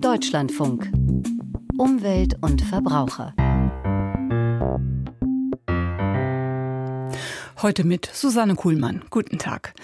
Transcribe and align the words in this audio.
Deutschlandfunk. 0.00 0.90
Umwelt 1.78 2.36
und 2.40 2.62
Verbraucher. 2.62 3.34
Heute 7.60 7.84
mit 7.84 8.08
Susanne 8.12 8.54
Kuhlmann. 8.54 9.02
Guten 9.10 9.38
Tag. 9.38 9.74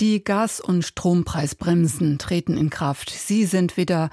Die 0.00 0.24
Gas- 0.24 0.60
und 0.60 0.82
Strompreisbremsen 0.82 2.16
treten 2.16 2.56
in 2.56 2.70
Kraft. 2.70 3.10
Sie 3.10 3.44
sind 3.44 3.76
wieder 3.76 4.08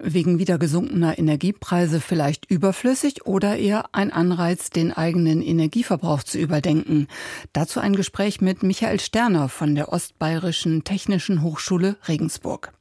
wegen 0.00 0.38
wieder 0.38 0.58
gesunkener 0.58 1.18
Energiepreise 1.18 2.00
vielleicht 2.00 2.48
überflüssig 2.48 3.26
oder 3.26 3.56
eher 3.56 3.86
ein 3.92 4.12
Anreiz, 4.12 4.70
den 4.70 4.92
eigenen 4.92 5.42
Energieverbrauch 5.42 6.22
zu 6.22 6.38
überdenken. 6.38 7.08
Dazu 7.52 7.80
ein 7.80 7.96
Gespräch 7.96 8.40
mit 8.40 8.62
Michael 8.62 9.00
Sterner 9.00 9.48
von 9.48 9.74
der 9.74 9.92
Ostbayerischen 9.92 10.84
Technischen 10.84 11.42
Hochschule 11.42 11.96
Regensburg. 12.06 12.72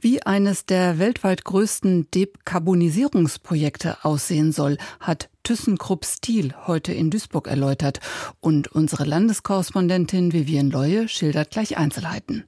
Wie 0.00 0.22
eines 0.22 0.64
der 0.64 0.98
weltweit 0.98 1.44
größten 1.44 2.10
Dekarbonisierungsprojekte 2.10 4.04
aussehen 4.04 4.52
soll, 4.52 4.78
hat 5.00 5.28
ThyssenKrupp 5.48 6.04
Steel 6.04 6.54
heute 6.66 6.92
in 6.92 7.10
Duisburg 7.10 7.48
erläutert. 7.48 8.00
Und 8.40 8.68
unsere 8.68 9.04
Landeskorrespondentin 9.04 10.32
Vivienne 10.34 10.68
Leue 10.68 11.08
schildert 11.08 11.50
gleich 11.50 11.78
Einzelheiten. 11.78 12.44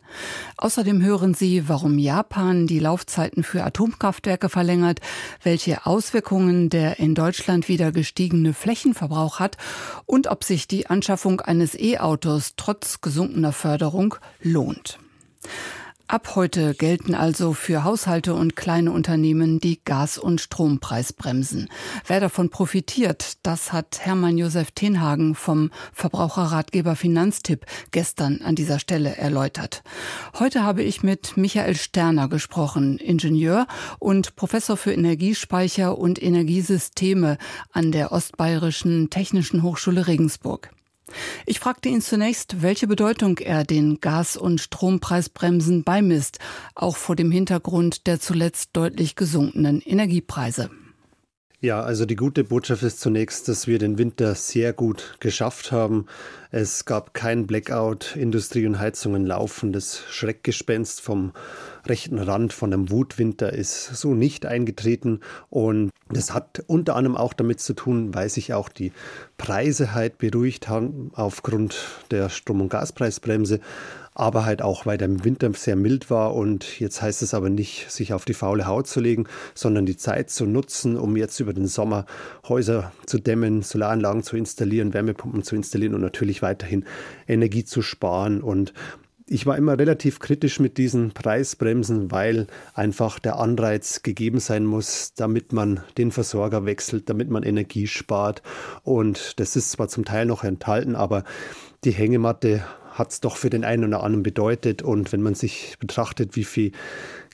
Außerdem 0.58 1.02
hören 1.02 1.32
Sie, 1.32 1.66
warum 1.66 1.98
Japan 1.98 2.66
die 2.66 2.78
Laufzeiten 2.78 3.42
für 3.42 3.64
Atomkraftwerke 3.64 4.50
verlängert, 4.50 5.00
welche 5.42 5.86
Auswirkungen 5.86 6.68
der 6.68 6.98
in 6.98 7.14
Deutschland 7.14 7.68
wieder 7.68 7.90
gestiegene 7.90 8.52
Flächenverbrauch 8.52 9.40
hat 9.40 9.56
und 10.04 10.26
ob 10.26 10.44
sich 10.44 10.68
die 10.68 10.86
Anschaffung 10.86 11.40
eines 11.40 11.74
E-Autos 11.74 12.52
trotz 12.56 13.00
gesunkener 13.00 13.52
Förderung 13.52 14.16
lohnt. 14.42 14.98
Ab 16.10 16.34
heute 16.34 16.74
gelten 16.74 17.14
also 17.14 17.52
für 17.52 17.84
Haushalte 17.84 18.34
und 18.34 18.56
kleine 18.56 18.90
Unternehmen 18.90 19.60
die 19.60 19.80
Gas- 19.84 20.18
und 20.18 20.40
Strompreisbremsen. 20.40 21.68
Wer 22.04 22.18
davon 22.18 22.50
profitiert, 22.50 23.34
das 23.44 23.72
hat 23.72 24.00
Hermann 24.00 24.36
Josef 24.36 24.72
Tenhagen 24.72 25.36
vom 25.36 25.70
Verbraucherratgeber 25.92 26.96
Finanztipp 26.96 27.64
gestern 27.92 28.40
an 28.42 28.56
dieser 28.56 28.80
Stelle 28.80 29.18
erläutert. 29.18 29.84
Heute 30.36 30.64
habe 30.64 30.82
ich 30.82 31.04
mit 31.04 31.36
Michael 31.36 31.76
Sterner 31.76 32.28
gesprochen, 32.28 32.98
Ingenieur 32.98 33.68
und 34.00 34.34
Professor 34.34 34.76
für 34.76 34.92
Energiespeicher 34.92 35.96
und 35.96 36.20
Energiesysteme 36.20 37.38
an 37.70 37.92
der 37.92 38.10
Ostbayerischen 38.10 39.10
Technischen 39.10 39.62
Hochschule 39.62 40.08
Regensburg. 40.08 40.72
Ich 41.46 41.60
fragte 41.60 41.88
ihn 41.88 42.00
zunächst, 42.00 42.62
welche 42.62 42.86
Bedeutung 42.86 43.38
er 43.38 43.64
den 43.64 44.00
Gas- 44.00 44.36
und 44.36 44.60
Strompreisbremsen 44.60 45.84
beimisst, 45.84 46.38
auch 46.74 46.96
vor 46.96 47.16
dem 47.16 47.30
Hintergrund 47.30 48.06
der 48.06 48.20
zuletzt 48.20 48.70
deutlich 48.72 49.16
gesunkenen 49.16 49.80
Energiepreise. 49.80 50.70
Ja, 51.62 51.82
also 51.82 52.06
die 52.06 52.16
gute 52.16 52.42
Botschaft 52.42 52.82
ist 52.82 53.00
zunächst, 53.00 53.46
dass 53.46 53.66
wir 53.66 53.78
den 53.78 53.98
Winter 53.98 54.34
sehr 54.34 54.72
gut 54.72 55.16
geschafft 55.20 55.72
haben. 55.72 56.06
Es 56.50 56.86
gab 56.86 57.12
kein 57.12 57.46
Blackout, 57.46 58.16
Industrie 58.16 58.64
und 58.64 58.78
Heizungen 58.78 59.26
laufen. 59.26 59.70
Das 59.70 60.02
Schreckgespenst 60.08 61.02
vom 61.02 61.32
rechten 61.86 62.18
Rand 62.18 62.54
von 62.54 62.72
einem 62.72 62.90
Wutwinter 62.90 63.52
ist 63.52 63.94
so 63.94 64.14
nicht 64.14 64.46
eingetreten. 64.46 65.20
Und 65.50 65.90
das 66.08 66.32
hat 66.32 66.64
unter 66.66 66.96
anderem 66.96 67.18
auch 67.18 67.34
damit 67.34 67.60
zu 67.60 67.74
tun, 67.74 68.14
weil 68.14 68.30
sich 68.30 68.54
auch 68.54 68.70
die 68.70 68.92
Preise 69.36 69.92
halt 69.92 70.16
beruhigt 70.16 70.66
haben 70.66 71.10
aufgrund 71.14 71.76
der 72.10 72.30
Strom- 72.30 72.62
und 72.62 72.70
Gaspreisbremse 72.70 73.60
aber 74.20 74.44
halt 74.44 74.60
auch, 74.60 74.84
weil 74.84 74.98
der 74.98 75.24
Winter 75.24 75.50
sehr 75.54 75.76
mild 75.76 76.10
war 76.10 76.34
und 76.34 76.78
jetzt 76.78 77.00
heißt 77.00 77.22
es 77.22 77.32
aber 77.32 77.48
nicht, 77.48 77.90
sich 77.90 78.12
auf 78.12 78.26
die 78.26 78.34
faule 78.34 78.66
Haut 78.66 78.86
zu 78.86 79.00
legen, 79.00 79.24
sondern 79.54 79.86
die 79.86 79.96
Zeit 79.96 80.28
zu 80.28 80.44
nutzen, 80.44 80.96
um 80.96 81.16
jetzt 81.16 81.40
über 81.40 81.54
den 81.54 81.66
Sommer 81.66 82.04
Häuser 82.46 82.92
zu 83.06 83.18
dämmen, 83.18 83.62
Solaranlagen 83.62 84.22
zu 84.22 84.36
installieren, 84.36 84.92
Wärmepumpen 84.92 85.42
zu 85.42 85.56
installieren 85.56 85.94
und 85.94 86.02
natürlich 86.02 86.42
weiterhin 86.42 86.84
Energie 87.26 87.64
zu 87.64 87.80
sparen 87.80 88.42
und 88.42 88.74
ich 89.32 89.46
war 89.46 89.56
immer 89.56 89.78
relativ 89.78 90.18
kritisch 90.18 90.58
mit 90.58 90.76
diesen 90.76 91.12
Preisbremsen, 91.12 92.10
weil 92.10 92.48
einfach 92.74 93.20
der 93.20 93.38
Anreiz 93.38 94.02
gegeben 94.02 94.40
sein 94.40 94.66
muss, 94.66 95.14
damit 95.14 95.52
man 95.52 95.84
den 95.98 96.10
Versorger 96.10 96.66
wechselt, 96.66 97.08
damit 97.08 97.30
man 97.30 97.44
Energie 97.44 97.86
spart. 97.86 98.42
Und 98.82 99.38
das 99.38 99.54
ist 99.54 99.70
zwar 99.70 99.86
zum 99.86 100.04
Teil 100.04 100.26
noch 100.26 100.42
enthalten, 100.42 100.96
aber 100.96 101.22
die 101.84 101.92
Hängematte 101.92 102.64
hat 103.00 103.10
es 103.10 103.20
doch 103.20 103.36
für 103.36 103.50
den 103.50 103.64
einen 103.64 103.84
oder 103.84 104.04
anderen 104.04 104.22
bedeutet. 104.22 104.82
Und 104.82 105.10
wenn 105.10 105.22
man 105.22 105.34
sich 105.34 105.74
betrachtet, 105.80 106.36
wie 106.36 106.44
viel 106.44 106.70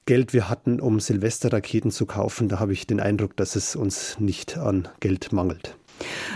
Geld 0.07 0.33
wir 0.33 0.49
hatten, 0.49 0.81
um 0.81 1.01
Silvesterraketen 1.01 1.91
zu 1.91 2.07
kaufen, 2.07 2.49
da 2.49 2.61
habe 2.61 2.73
ich 2.73 2.87
den 2.87 3.01
Eindruck, 3.01 3.37
dass 3.37 3.57
es 3.57 3.77
uns 3.77 4.19
nicht 4.19 4.57
an 4.57 4.89
Geld 5.01 5.33
mangelt. 5.33 5.77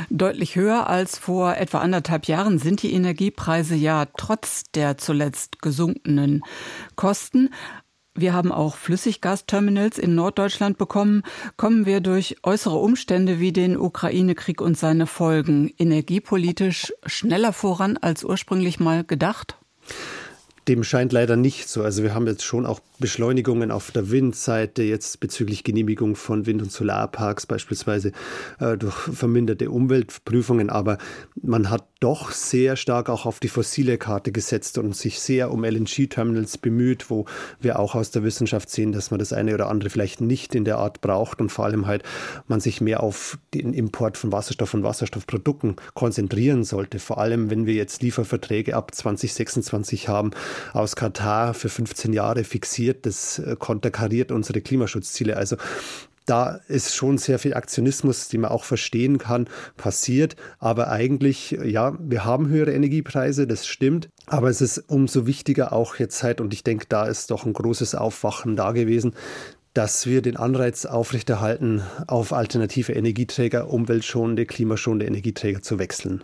Deutlich 0.08 0.56
höher 0.56 0.88
als 0.88 1.18
vor 1.18 1.56
etwa 1.56 1.78
anderthalb 1.78 2.26
Jahren 2.26 2.58
sind 2.58 2.82
die 2.82 2.92
Energiepreise 2.92 3.74
ja 3.74 4.06
trotz 4.16 4.64
der 4.74 4.96
zuletzt 4.98 5.60
gesunkenen 5.60 6.42
Kosten. 6.96 7.50
Wir 8.14 8.34
haben 8.34 8.50
auch 8.50 8.76
Flüssiggasterminals 8.76 9.96
in 9.96 10.16
Norddeutschland 10.16 10.78
bekommen. 10.78 11.22
Kommen 11.56 11.86
wir 11.86 12.00
durch 12.00 12.36
äußere 12.42 12.76
Umstände 12.76 13.38
wie 13.38 13.52
den 13.52 13.76
Ukraine-Krieg 13.76 14.60
und 14.60 14.76
seine 14.76 15.06
Folgen 15.06 15.72
energiepolitisch 15.78 16.92
schneller 17.06 17.52
voran 17.52 17.96
als 17.96 18.24
ursprünglich 18.24 18.80
mal 18.80 19.04
gedacht? 19.04 19.58
Dem 20.70 20.84
scheint 20.84 21.10
leider 21.10 21.34
nicht 21.34 21.68
so. 21.68 21.82
Also 21.82 22.04
wir 22.04 22.14
haben 22.14 22.28
jetzt 22.28 22.44
schon 22.44 22.64
auch 22.64 22.78
Beschleunigungen 23.00 23.72
auf 23.72 23.90
der 23.90 24.12
Windseite, 24.12 24.84
jetzt 24.84 25.18
bezüglich 25.18 25.64
Genehmigung 25.64 26.14
von 26.14 26.46
Wind- 26.46 26.62
und 26.62 26.70
Solarparks 26.70 27.46
beispielsweise 27.46 28.12
äh, 28.60 28.76
durch 28.76 28.94
verminderte 28.94 29.68
Umweltprüfungen. 29.68 30.70
Aber 30.70 30.98
man 31.42 31.70
hat 31.70 31.88
doch 31.98 32.30
sehr 32.30 32.76
stark 32.76 33.08
auch 33.08 33.26
auf 33.26 33.40
die 33.40 33.48
fossile 33.48 33.98
Karte 33.98 34.30
gesetzt 34.30 34.78
und 34.78 34.94
sich 34.94 35.18
sehr 35.18 35.50
um 35.50 35.64
LNG-Terminals 35.64 36.58
bemüht, 36.58 37.10
wo 37.10 37.26
wir 37.60 37.80
auch 37.80 37.96
aus 37.96 38.12
der 38.12 38.22
Wissenschaft 38.22 38.70
sehen, 38.70 38.92
dass 38.92 39.10
man 39.10 39.18
das 39.18 39.32
eine 39.32 39.54
oder 39.54 39.68
andere 39.68 39.90
vielleicht 39.90 40.20
nicht 40.20 40.54
in 40.54 40.64
der 40.64 40.78
Art 40.78 41.00
braucht 41.00 41.40
und 41.40 41.50
vor 41.50 41.64
allem 41.64 41.86
halt 41.86 42.04
man 42.46 42.60
sich 42.60 42.80
mehr 42.80 43.02
auf 43.02 43.38
den 43.54 43.74
Import 43.74 44.16
von 44.16 44.30
Wasserstoff 44.30 44.72
und 44.72 44.82
Wasserstoffprodukten 44.82 45.76
konzentrieren 45.94 46.64
sollte. 46.64 47.00
Vor 47.00 47.18
allem, 47.18 47.50
wenn 47.50 47.66
wir 47.66 47.74
jetzt 47.74 48.02
Lieferverträge 48.02 48.76
ab 48.76 48.94
2026 48.94 50.08
haben 50.08 50.30
aus 50.72 50.96
Katar 50.96 51.54
für 51.54 51.68
15 51.68 52.12
Jahre 52.12 52.44
fixiert 52.44 53.06
das 53.06 53.38
äh, 53.38 53.56
konterkariert 53.58 54.32
unsere 54.32 54.60
Klimaschutzziele. 54.60 55.36
Also 55.36 55.56
da 56.26 56.60
ist 56.68 56.94
schon 56.94 57.18
sehr 57.18 57.40
viel 57.40 57.54
Aktionismus, 57.54 58.28
den 58.28 58.42
man 58.42 58.52
auch 58.52 58.62
verstehen 58.62 59.18
kann, 59.18 59.48
passiert. 59.76 60.36
Aber 60.58 60.88
eigentlich, 60.88 61.58
ja, 61.64 61.96
wir 61.98 62.24
haben 62.24 62.48
höhere 62.48 62.72
Energiepreise, 62.72 63.48
das 63.48 63.66
stimmt. 63.66 64.08
Aber 64.26 64.48
es 64.48 64.60
ist 64.60 64.78
umso 64.86 65.26
wichtiger 65.26 65.72
auch 65.72 65.96
jetzt 65.96 66.22
halt, 66.22 66.40
und 66.40 66.54
ich 66.54 66.62
denke, 66.62 66.86
da 66.88 67.06
ist 67.06 67.32
doch 67.32 67.46
ein 67.46 67.52
großes 67.52 67.96
Aufwachen 67.96 68.54
da 68.54 68.70
gewesen, 68.70 69.14
dass 69.74 70.06
wir 70.06 70.22
den 70.22 70.36
Anreiz 70.36 70.84
aufrechterhalten, 70.84 71.82
auf 72.06 72.32
alternative 72.32 72.92
Energieträger, 72.92 73.68
umweltschonende, 73.68 74.46
klimaschonende 74.46 75.06
Energieträger 75.06 75.62
zu 75.62 75.78
wechseln. 75.78 76.22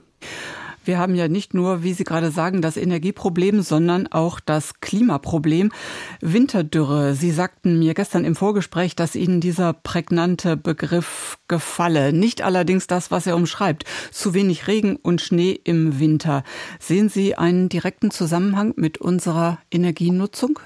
Wir 0.86 0.98
haben 0.98 1.16
ja 1.16 1.26
nicht 1.26 1.52
nur, 1.52 1.82
wie 1.82 1.92
Sie 1.92 2.04
gerade 2.04 2.30
sagen, 2.30 2.62
das 2.62 2.76
Energieproblem, 2.76 3.62
sondern 3.62 4.06
auch 4.06 4.38
das 4.38 4.80
Klimaproblem. 4.80 5.72
Winterdürre. 6.20 7.14
Sie 7.14 7.32
sagten 7.32 7.80
mir 7.80 7.94
gestern 7.94 8.24
im 8.24 8.36
Vorgespräch, 8.36 8.94
dass 8.94 9.16
Ihnen 9.16 9.40
dieser 9.40 9.72
prägnante 9.72 10.56
Begriff 10.56 11.38
gefalle. 11.48 12.12
Nicht 12.12 12.42
allerdings 12.42 12.86
das, 12.86 13.10
was 13.10 13.26
er 13.26 13.34
umschreibt. 13.34 13.84
Zu 14.12 14.32
wenig 14.32 14.68
Regen 14.68 14.96
und 14.96 15.20
Schnee 15.20 15.60
im 15.64 15.98
Winter. 15.98 16.44
Sehen 16.78 17.08
Sie 17.08 17.34
einen 17.34 17.68
direkten 17.68 18.12
Zusammenhang 18.12 18.72
mit 18.76 18.98
unserer 18.98 19.58
Energienutzung? 19.72 20.60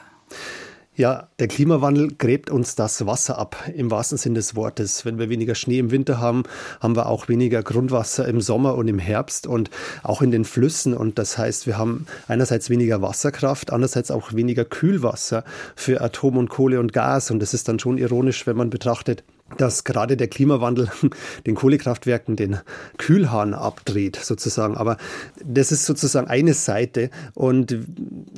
Ja, 1.00 1.28
der 1.38 1.48
Klimawandel 1.48 2.08
gräbt 2.18 2.50
uns 2.50 2.74
das 2.74 3.06
Wasser 3.06 3.38
ab, 3.38 3.56
im 3.74 3.90
wahrsten 3.90 4.18
Sinne 4.18 4.34
des 4.34 4.54
Wortes. 4.54 5.06
Wenn 5.06 5.18
wir 5.18 5.30
weniger 5.30 5.54
Schnee 5.54 5.78
im 5.78 5.90
Winter 5.90 6.20
haben, 6.20 6.42
haben 6.78 6.94
wir 6.94 7.06
auch 7.06 7.26
weniger 7.26 7.62
Grundwasser 7.62 8.28
im 8.28 8.42
Sommer 8.42 8.74
und 8.74 8.86
im 8.86 8.98
Herbst 8.98 9.46
und 9.46 9.70
auch 10.02 10.20
in 10.20 10.30
den 10.30 10.44
Flüssen. 10.44 10.92
Und 10.92 11.18
das 11.18 11.38
heißt, 11.38 11.66
wir 11.66 11.78
haben 11.78 12.04
einerseits 12.28 12.68
weniger 12.68 13.00
Wasserkraft, 13.00 13.72
andererseits 13.72 14.10
auch 14.10 14.34
weniger 14.34 14.66
Kühlwasser 14.66 15.42
für 15.74 16.02
Atom 16.02 16.36
und 16.36 16.50
Kohle 16.50 16.78
und 16.78 16.92
Gas. 16.92 17.30
Und 17.30 17.40
das 17.40 17.54
ist 17.54 17.66
dann 17.68 17.78
schon 17.78 17.96
ironisch, 17.96 18.46
wenn 18.46 18.58
man 18.58 18.68
betrachtet, 18.68 19.24
dass 19.56 19.84
gerade 19.84 20.16
der 20.16 20.28
Klimawandel 20.28 20.90
den 21.46 21.54
Kohlekraftwerken 21.54 22.36
den 22.36 22.58
Kühlhahn 22.98 23.54
abdreht, 23.54 24.16
sozusagen. 24.16 24.76
Aber 24.76 24.96
das 25.44 25.72
ist 25.72 25.86
sozusagen 25.86 26.28
eine 26.28 26.54
Seite. 26.54 27.10
Und 27.34 27.76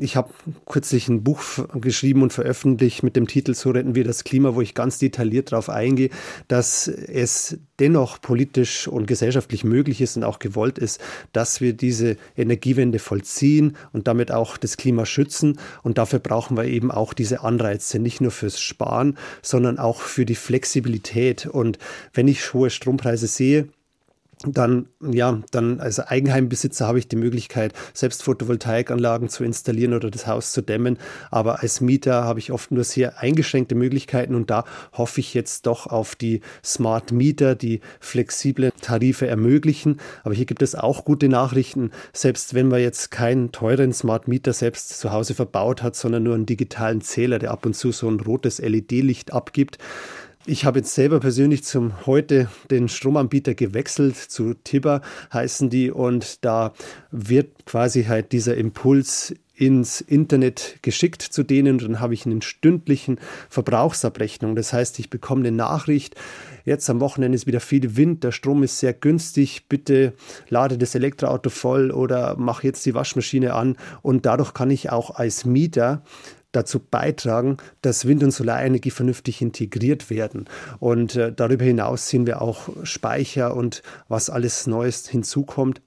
ich 0.00 0.16
habe 0.16 0.30
kürzlich 0.66 1.08
ein 1.08 1.22
Buch 1.22 1.42
geschrieben 1.74 2.22
und 2.22 2.32
veröffentlicht 2.32 3.02
mit 3.02 3.16
dem 3.16 3.26
Titel 3.26 3.54
So 3.54 3.70
retten 3.70 3.94
wir 3.94 4.04
das 4.04 4.24
Klima, 4.24 4.54
wo 4.54 4.60
ich 4.60 4.74
ganz 4.74 4.98
detailliert 4.98 5.52
darauf 5.52 5.68
eingehe, 5.68 6.10
dass 6.48 6.88
es 6.88 7.58
dennoch 7.78 8.20
politisch 8.20 8.86
und 8.86 9.06
gesellschaftlich 9.06 9.64
möglich 9.64 10.00
ist 10.00 10.16
und 10.16 10.24
auch 10.24 10.38
gewollt 10.38 10.78
ist, 10.78 11.00
dass 11.32 11.60
wir 11.60 11.72
diese 11.72 12.16
Energiewende 12.36 12.98
vollziehen 12.98 13.76
und 13.92 14.06
damit 14.06 14.30
auch 14.30 14.56
das 14.56 14.76
Klima 14.76 15.04
schützen. 15.04 15.58
Und 15.82 15.98
dafür 15.98 16.20
brauchen 16.20 16.56
wir 16.56 16.64
eben 16.64 16.90
auch 16.90 17.12
diese 17.12 17.42
Anreize, 17.42 17.98
nicht 17.98 18.20
nur 18.20 18.30
fürs 18.30 18.60
Sparen, 18.60 19.18
sondern 19.42 19.78
auch 19.78 20.00
für 20.00 20.24
die 20.24 20.36
Flexibilität. 20.36 21.01
Und 21.52 21.78
wenn 22.12 22.28
ich 22.28 22.52
hohe 22.52 22.70
Strompreise 22.70 23.26
sehe, 23.26 23.68
dann, 24.46 24.86
ja, 25.00 25.40
dann 25.50 25.80
als 25.80 26.00
Eigenheimbesitzer 26.00 26.86
habe 26.86 26.98
ich 26.98 27.08
die 27.08 27.16
Möglichkeit, 27.16 27.72
selbst 27.94 28.22
Photovoltaikanlagen 28.22 29.28
zu 29.28 29.44
installieren 29.44 29.94
oder 29.94 30.10
das 30.10 30.26
Haus 30.26 30.52
zu 30.52 30.62
dämmen. 30.62 30.98
Aber 31.30 31.60
als 31.60 31.80
Mieter 31.80 32.24
habe 32.24 32.38
ich 32.40 32.52
oft 32.52 32.70
nur 32.70 32.84
sehr 32.84 33.20
eingeschränkte 33.20 33.74
Möglichkeiten 33.74 34.34
und 34.34 34.50
da 34.50 34.64
hoffe 34.92 35.20
ich 35.20 35.34
jetzt 35.34 35.66
doch 35.66 35.86
auf 35.86 36.14
die 36.14 36.40
Smart 36.64 37.12
Mieter, 37.12 37.54
die 37.54 37.80
flexible 38.00 38.72
Tarife 38.80 39.26
ermöglichen. 39.26 40.00
Aber 40.24 40.34
hier 40.34 40.46
gibt 40.46 40.62
es 40.62 40.74
auch 40.74 41.04
gute 41.04 41.28
Nachrichten. 41.28 41.90
Selbst 42.12 42.54
wenn 42.54 42.68
man 42.68 42.80
jetzt 42.80 43.10
keinen 43.10 43.52
teuren 43.52 43.92
Smart 43.92 44.28
Mieter 44.28 44.52
selbst 44.52 44.98
zu 44.98 45.12
Hause 45.12 45.34
verbaut 45.34 45.82
hat, 45.82 45.94
sondern 45.94 46.24
nur 46.24 46.34
einen 46.34 46.46
digitalen 46.46 47.00
Zähler, 47.00 47.38
der 47.38 47.52
ab 47.52 47.64
und 47.64 47.74
zu 47.74 47.92
so 47.92 48.08
ein 48.08 48.20
rotes 48.20 48.58
LED-Licht 48.58 49.32
abgibt, 49.32 49.78
ich 50.44 50.64
habe 50.64 50.80
jetzt 50.80 50.94
selber 50.94 51.20
persönlich 51.20 51.62
zum 51.62 52.06
heute 52.06 52.48
den 52.70 52.88
Stromanbieter 52.88 53.54
gewechselt 53.54 54.16
zu 54.16 54.54
Tibber 54.54 55.00
heißen 55.32 55.70
die. 55.70 55.90
Und 55.90 56.44
da 56.44 56.72
wird 57.10 57.64
quasi 57.64 58.04
halt 58.04 58.32
dieser 58.32 58.56
Impuls 58.56 59.34
ins 59.54 60.00
Internet 60.00 60.78
geschickt 60.82 61.22
zu 61.22 61.44
denen. 61.44 61.74
Und 61.74 61.82
dann 61.84 62.00
habe 62.00 62.14
ich 62.14 62.26
einen 62.26 62.42
stündlichen 62.42 63.20
Verbrauchsabrechnung. 63.48 64.56
Das 64.56 64.72
heißt, 64.72 64.98
ich 64.98 65.10
bekomme 65.10 65.46
eine 65.46 65.56
Nachricht, 65.56 66.16
jetzt 66.64 66.90
am 66.90 67.00
Wochenende 67.00 67.36
ist 67.36 67.46
wieder 67.46 67.60
viel 67.60 67.96
Wind, 67.96 68.24
der 68.24 68.32
Strom 68.32 68.62
ist 68.62 68.78
sehr 68.78 68.94
günstig, 68.94 69.66
bitte 69.68 70.14
lade 70.48 70.78
das 70.78 70.94
Elektroauto 70.94 71.50
voll 71.50 71.90
oder 71.90 72.36
mach 72.36 72.62
jetzt 72.62 72.84
die 72.86 72.94
Waschmaschine 72.94 73.54
an. 73.54 73.76
Und 74.00 74.26
dadurch 74.26 74.54
kann 74.54 74.70
ich 74.70 74.90
auch 74.90 75.10
als 75.10 75.44
Mieter 75.44 76.02
dazu 76.52 76.78
beitragen, 76.78 77.56
dass 77.80 78.06
Wind- 78.06 78.22
und 78.22 78.30
Solarenergie 78.30 78.90
vernünftig 78.90 79.42
integriert 79.42 80.10
werden. 80.10 80.46
Und 80.78 81.16
äh, 81.16 81.32
darüber 81.32 81.64
hinaus 81.64 82.08
sehen 82.08 82.26
wir 82.26 82.42
auch 82.42 82.68
Speicher 82.84 83.56
und 83.56 83.82
was 84.08 84.30
alles 84.30 84.66
Neues 84.66 85.08
hinzukommt. 85.08 85.80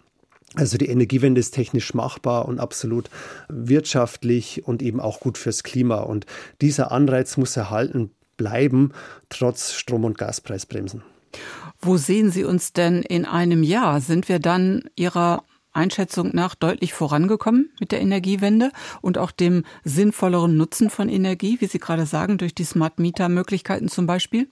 Also 0.56 0.78
die 0.78 0.88
Energiewende 0.88 1.40
ist 1.40 1.52
technisch 1.52 1.94
machbar 1.94 2.48
und 2.48 2.60
absolut 2.60 3.10
wirtschaftlich 3.50 4.66
und 4.66 4.82
eben 4.82 5.00
auch 5.00 5.20
gut 5.20 5.38
fürs 5.38 5.64
Klima. 5.64 5.98
Und 5.98 6.26
dieser 6.62 6.92
Anreiz 6.92 7.38
muss 7.38 7.58
erhalten 7.58 8.12
bleiben, 8.38 8.92
trotz 9.30 9.74
Strom- 9.74 10.06
und 10.06 10.18
Gaspreisbremsen. 10.18 11.04
Wo 11.82 11.98
sehen 11.98 12.32
Sie 12.32 12.46
uns 12.46 12.72
denn 12.74 13.02
in 13.02 13.26
einem 13.26 13.64
Jahr? 13.64 14.00
Sind 14.00 14.30
wir 14.30 14.40
dann 14.40 14.84
Ihrer 14.96 15.44
Einschätzung 15.76 16.32
nach 16.34 16.56
deutlich 16.56 16.94
vorangekommen 16.94 17.70
mit 17.80 17.92
der 17.92 18.02
Energiewende 18.02 18.72
und 19.02 19.18
auch 19.18 19.32
dem 19.32 19.64
sinnvolleren 19.84 20.58
Nutzen 20.58 20.90
von 20.90 21.10
Energie, 21.10 21.58
wie 21.60 21.68
Sie 21.68 21.80
gerade 21.80 22.06
sagen, 22.06 22.38
durch 22.38 22.56
die 22.56 22.64
Smart 22.64 23.00
Meter 23.00 23.30
Möglichkeiten 23.30 23.90
zum 23.90 24.06
Beispiel? 24.06 24.48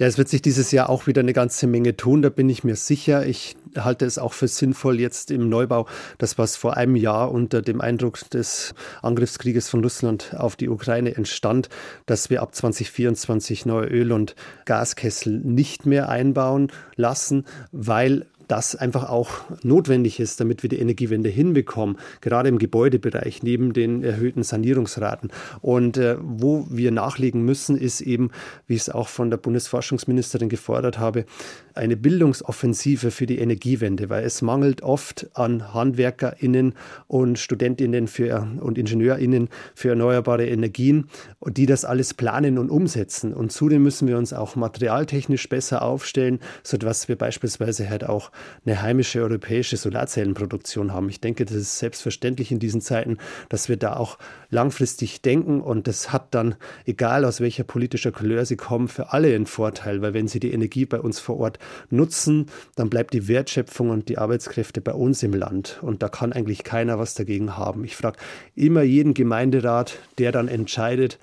Ja, 0.00 0.06
es 0.06 0.16
wird 0.16 0.30
sich 0.30 0.40
dieses 0.40 0.72
Jahr 0.72 0.88
auch 0.88 1.06
wieder 1.06 1.20
eine 1.20 1.34
ganze 1.34 1.66
Menge 1.66 1.94
tun, 1.94 2.22
da 2.22 2.30
bin 2.30 2.48
ich 2.48 2.64
mir 2.64 2.74
sicher. 2.74 3.26
Ich 3.26 3.54
halte 3.76 4.06
es 4.06 4.16
auch 4.16 4.32
für 4.32 4.48
sinnvoll 4.48 4.98
jetzt 4.98 5.30
im 5.30 5.50
Neubau, 5.50 5.86
das 6.16 6.38
was 6.38 6.56
vor 6.56 6.78
einem 6.78 6.96
Jahr 6.96 7.30
unter 7.30 7.60
dem 7.60 7.82
Eindruck 7.82 8.18
des 8.30 8.72
Angriffskrieges 9.02 9.68
von 9.68 9.82
Russland 9.82 10.34
auf 10.34 10.56
die 10.56 10.70
Ukraine 10.70 11.14
entstand, 11.14 11.68
dass 12.06 12.30
wir 12.30 12.40
ab 12.40 12.54
2024 12.54 13.66
neue 13.66 13.88
Öl- 13.88 14.12
und 14.12 14.36
Gaskessel 14.64 15.38
nicht 15.38 15.84
mehr 15.84 16.08
einbauen 16.08 16.72
lassen, 16.96 17.44
weil 17.70 18.24
das 18.50 18.74
einfach 18.74 19.08
auch 19.08 19.30
notwendig 19.62 20.18
ist, 20.18 20.40
damit 20.40 20.62
wir 20.62 20.68
die 20.68 20.80
Energiewende 20.80 21.28
hinbekommen, 21.28 21.96
gerade 22.20 22.48
im 22.48 22.58
Gebäudebereich 22.58 23.42
neben 23.42 23.72
den 23.72 24.02
erhöhten 24.02 24.42
Sanierungsraten. 24.42 25.30
Und 25.60 25.96
äh, 25.96 26.16
wo 26.20 26.66
wir 26.68 26.90
nachlegen 26.90 27.44
müssen, 27.44 27.76
ist 27.76 28.00
eben, 28.00 28.30
wie 28.66 28.74
ich 28.74 28.82
es 28.82 28.90
auch 28.90 29.08
von 29.08 29.30
der 29.30 29.36
Bundesforschungsministerin 29.36 30.48
gefordert 30.48 30.98
habe, 30.98 31.26
eine 31.74 31.96
Bildungsoffensive 31.96 33.12
für 33.12 33.26
die 33.26 33.38
Energiewende, 33.38 34.10
weil 34.10 34.24
es 34.24 34.42
mangelt 34.42 34.82
oft 34.82 35.28
an 35.34 35.72
HandwerkerInnen 35.72 36.74
und 37.06 37.38
StudentInnen 37.38 38.08
für, 38.08 38.48
und 38.60 38.78
IngenieurInnen 38.78 39.48
für 39.74 39.90
erneuerbare 39.90 40.46
Energien, 40.46 41.06
die 41.46 41.66
das 41.66 41.84
alles 41.84 42.14
planen 42.14 42.58
und 42.58 42.70
umsetzen. 42.70 43.32
Und 43.32 43.52
zudem 43.52 43.84
müssen 43.84 44.08
wir 44.08 44.18
uns 44.18 44.32
auch 44.32 44.56
materialtechnisch 44.56 45.48
besser 45.48 45.82
aufstellen, 45.82 46.40
sodass 46.64 47.08
wir 47.08 47.16
beispielsweise 47.16 47.88
halt 47.88 48.04
auch 48.04 48.32
eine 48.64 48.82
heimische 48.82 49.20
europäische 49.20 49.76
Solarzellenproduktion 49.76 50.92
haben. 50.92 51.08
Ich 51.08 51.20
denke, 51.20 51.44
das 51.44 51.56
ist 51.56 51.78
selbstverständlich 51.78 52.50
in 52.52 52.58
diesen 52.58 52.80
Zeiten, 52.80 53.18
dass 53.48 53.68
wir 53.68 53.76
da 53.76 53.96
auch 53.96 54.18
langfristig 54.50 55.22
denken. 55.22 55.60
Und 55.60 55.86
das 55.86 56.12
hat 56.12 56.34
dann, 56.34 56.54
egal 56.84 57.24
aus 57.24 57.40
welcher 57.40 57.64
politischer 57.64 58.12
Couleur 58.12 58.44
sie 58.44 58.56
kommen, 58.56 58.88
für 58.88 59.12
alle 59.12 59.34
einen 59.34 59.46
Vorteil, 59.46 60.02
weil 60.02 60.14
wenn 60.14 60.28
sie 60.28 60.40
die 60.40 60.52
Energie 60.52 60.86
bei 60.86 61.00
uns 61.00 61.20
vor 61.20 61.38
Ort 61.38 61.58
nutzen, 61.90 62.46
dann 62.76 62.90
bleibt 62.90 63.14
die 63.14 63.28
Wertschöpfung 63.28 63.90
und 63.90 64.08
die 64.08 64.18
Arbeitskräfte 64.18 64.80
bei 64.80 64.92
uns 64.92 65.22
im 65.22 65.34
Land. 65.34 65.78
Und 65.82 66.02
da 66.02 66.08
kann 66.08 66.32
eigentlich 66.32 66.64
keiner 66.64 66.98
was 66.98 67.14
dagegen 67.14 67.56
haben. 67.56 67.84
Ich 67.84 67.96
frage 67.96 68.18
immer 68.54 68.82
jeden 68.82 69.14
Gemeinderat, 69.14 69.98
der 70.18 70.32
dann 70.32 70.48
entscheidet, 70.48 71.18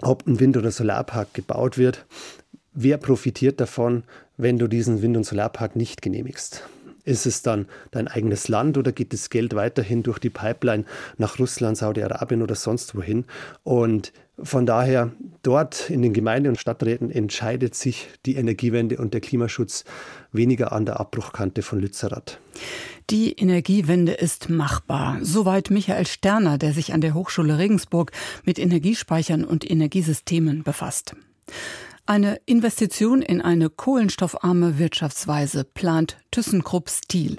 ob 0.00 0.26
ein 0.26 0.40
Wind- 0.40 0.56
oder 0.56 0.70
Solarpark 0.70 1.34
gebaut 1.34 1.78
wird, 1.78 2.04
wer 2.72 2.98
profitiert 2.98 3.60
davon, 3.60 4.02
wenn 4.36 4.58
du 4.58 4.68
diesen 4.68 5.02
Wind- 5.02 5.16
und 5.16 5.24
Solarpark 5.24 5.76
nicht 5.76 6.02
genehmigst? 6.02 6.64
Ist 7.04 7.26
es 7.26 7.42
dann 7.42 7.66
dein 7.90 8.08
eigenes 8.08 8.48
Land 8.48 8.78
oder 8.78 8.90
geht 8.90 9.12
das 9.12 9.28
Geld 9.28 9.54
weiterhin 9.54 10.02
durch 10.02 10.18
die 10.18 10.30
Pipeline 10.30 10.84
nach 11.18 11.38
Russland, 11.38 11.76
Saudi-Arabien 11.76 12.40
oder 12.40 12.54
sonst 12.54 12.94
wohin? 12.96 13.26
Und 13.62 14.12
von 14.42 14.64
daher, 14.64 15.12
dort 15.42 15.90
in 15.90 16.00
den 16.00 16.14
Gemeinden 16.14 16.48
und 16.48 16.58
Stadträten 16.58 17.10
entscheidet 17.10 17.74
sich 17.74 18.08
die 18.24 18.36
Energiewende 18.36 18.96
und 18.96 19.12
der 19.12 19.20
Klimaschutz 19.20 19.84
weniger 20.32 20.72
an 20.72 20.86
der 20.86 20.98
Abbruchkante 20.98 21.62
von 21.62 21.78
Lützerath. 21.78 22.40
Die 23.10 23.32
Energiewende 23.32 24.12
ist 24.12 24.48
machbar. 24.48 25.18
Soweit 25.20 25.70
Michael 25.70 26.06
Sterner, 26.06 26.56
der 26.56 26.72
sich 26.72 26.94
an 26.94 27.02
der 27.02 27.12
Hochschule 27.12 27.58
Regensburg 27.58 28.12
mit 28.44 28.58
Energiespeichern 28.58 29.44
und 29.44 29.70
Energiesystemen 29.70 30.62
befasst. 30.62 31.14
Eine 32.06 32.38
Investition 32.44 33.22
in 33.22 33.40
eine 33.40 33.70
kohlenstoffarme 33.70 34.78
Wirtschaftsweise 34.78 35.64
plant 35.64 36.18
ThyssenKrupp 36.32 36.90
Steel. 36.90 37.36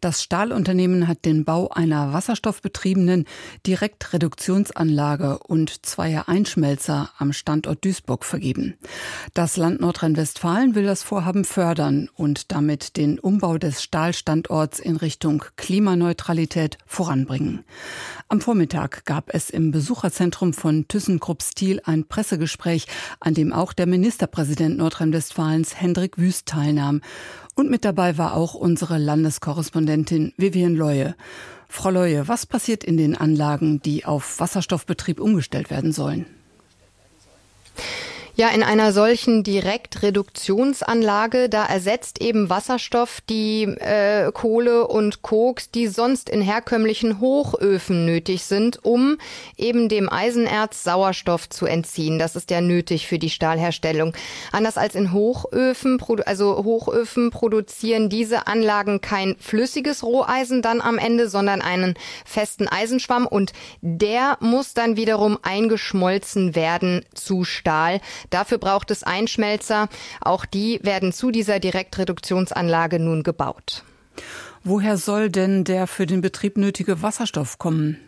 Das 0.00 0.22
Stahlunternehmen 0.22 1.06
hat 1.06 1.26
den 1.26 1.44
Bau 1.44 1.68
einer 1.68 2.14
wasserstoffbetriebenen 2.14 3.26
Direktreduktionsanlage 3.66 5.40
und 5.40 5.84
zweier 5.84 6.28
Einschmelzer 6.28 7.10
am 7.18 7.34
Standort 7.34 7.84
Duisburg 7.84 8.24
vergeben. 8.24 8.78
Das 9.34 9.58
Land 9.58 9.80
Nordrhein-Westfalen 9.80 10.74
will 10.74 10.84
das 10.84 11.02
Vorhaben 11.02 11.44
fördern 11.44 12.08
und 12.14 12.52
damit 12.52 12.96
den 12.96 13.18
Umbau 13.18 13.58
des 13.58 13.82
Stahlstandorts 13.82 14.78
in 14.78 14.96
Richtung 14.96 15.44
Klimaneutralität 15.56 16.78
voranbringen. 16.86 17.64
Am 18.28 18.40
Vormittag 18.40 19.04
gab 19.04 19.34
es 19.34 19.50
im 19.50 19.72
Besucherzentrum 19.72 20.52
von 20.52 20.86
ThyssenKrupp 20.88 21.42
Steel 21.42 21.82
ein 21.84 22.06
Pressegespräch, 22.06 22.86
an 23.20 23.34
dem 23.34 23.52
auch 23.52 23.72
der 23.72 23.86
Ministerpräsident 24.06 24.78
Nordrhein-Westfalens 24.78 25.80
Hendrik 25.80 26.16
Wüst 26.16 26.46
teilnahm. 26.46 27.00
Und 27.56 27.70
mit 27.70 27.84
dabei 27.84 28.16
war 28.16 28.36
auch 28.36 28.54
unsere 28.54 28.98
Landeskorrespondentin 28.98 30.32
Vivian 30.36 30.76
Leue. 30.76 31.16
Frau 31.68 31.90
Leue, 31.90 32.28
was 32.28 32.46
passiert 32.46 32.84
in 32.84 32.96
den 32.96 33.16
Anlagen, 33.16 33.82
die 33.82 34.04
auf 34.04 34.38
Wasserstoffbetrieb 34.38 35.18
umgestellt 35.18 35.70
werden 35.70 35.90
sollen? 35.90 36.24
Ja, 38.38 38.50
in 38.50 38.62
einer 38.62 38.92
solchen 38.92 39.44
Direktreduktionsanlage, 39.44 41.48
da 41.48 41.64
ersetzt 41.64 42.20
eben 42.20 42.50
Wasserstoff 42.50 43.22
die 43.22 43.62
äh, 43.62 44.30
Kohle 44.30 44.88
und 44.88 45.22
Koks, 45.22 45.70
die 45.70 45.86
sonst 45.86 46.28
in 46.28 46.42
herkömmlichen 46.42 47.18
Hochöfen 47.18 48.04
nötig 48.04 48.44
sind, 48.44 48.84
um 48.84 49.16
eben 49.56 49.88
dem 49.88 50.12
Eisenerz 50.12 50.84
Sauerstoff 50.84 51.48
zu 51.48 51.64
entziehen. 51.64 52.18
Das 52.18 52.36
ist 52.36 52.50
ja 52.50 52.60
nötig 52.60 53.06
für 53.06 53.18
die 53.18 53.30
Stahlherstellung. 53.30 54.12
Anders 54.52 54.76
als 54.76 54.96
in 54.96 55.14
Hochöfen, 55.14 55.98
also 56.26 56.62
Hochöfen 56.62 57.30
produzieren 57.30 58.10
diese 58.10 58.46
Anlagen 58.46 59.00
kein 59.00 59.36
flüssiges 59.40 60.04
Roheisen 60.04 60.60
dann 60.60 60.82
am 60.82 60.98
Ende, 60.98 61.30
sondern 61.30 61.62
einen 61.62 61.94
festen 62.26 62.68
Eisenschwamm 62.68 63.26
und 63.26 63.54
der 63.80 64.36
muss 64.40 64.74
dann 64.74 64.98
wiederum 64.98 65.38
eingeschmolzen 65.40 66.54
werden 66.54 67.02
zu 67.14 67.42
Stahl 67.42 68.02
Dafür 68.30 68.58
braucht 68.58 68.90
es 68.90 69.02
Einschmelzer. 69.02 69.88
Auch 70.20 70.44
die 70.44 70.80
werden 70.82 71.12
zu 71.12 71.30
dieser 71.30 71.60
Direktreduktionsanlage 71.60 72.98
nun 72.98 73.22
gebaut. 73.22 73.82
Woher 74.64 74.96
soll 74.96 75.30
denn 75.30 75.64
der 75.64 75.86
für 75.86 76.06
den 76.06 76.20
Betrieb 76.20 76.56
nötige 76.56 77.02
Wasserstoff 77.02 77.58
kommen? 77.58 77.98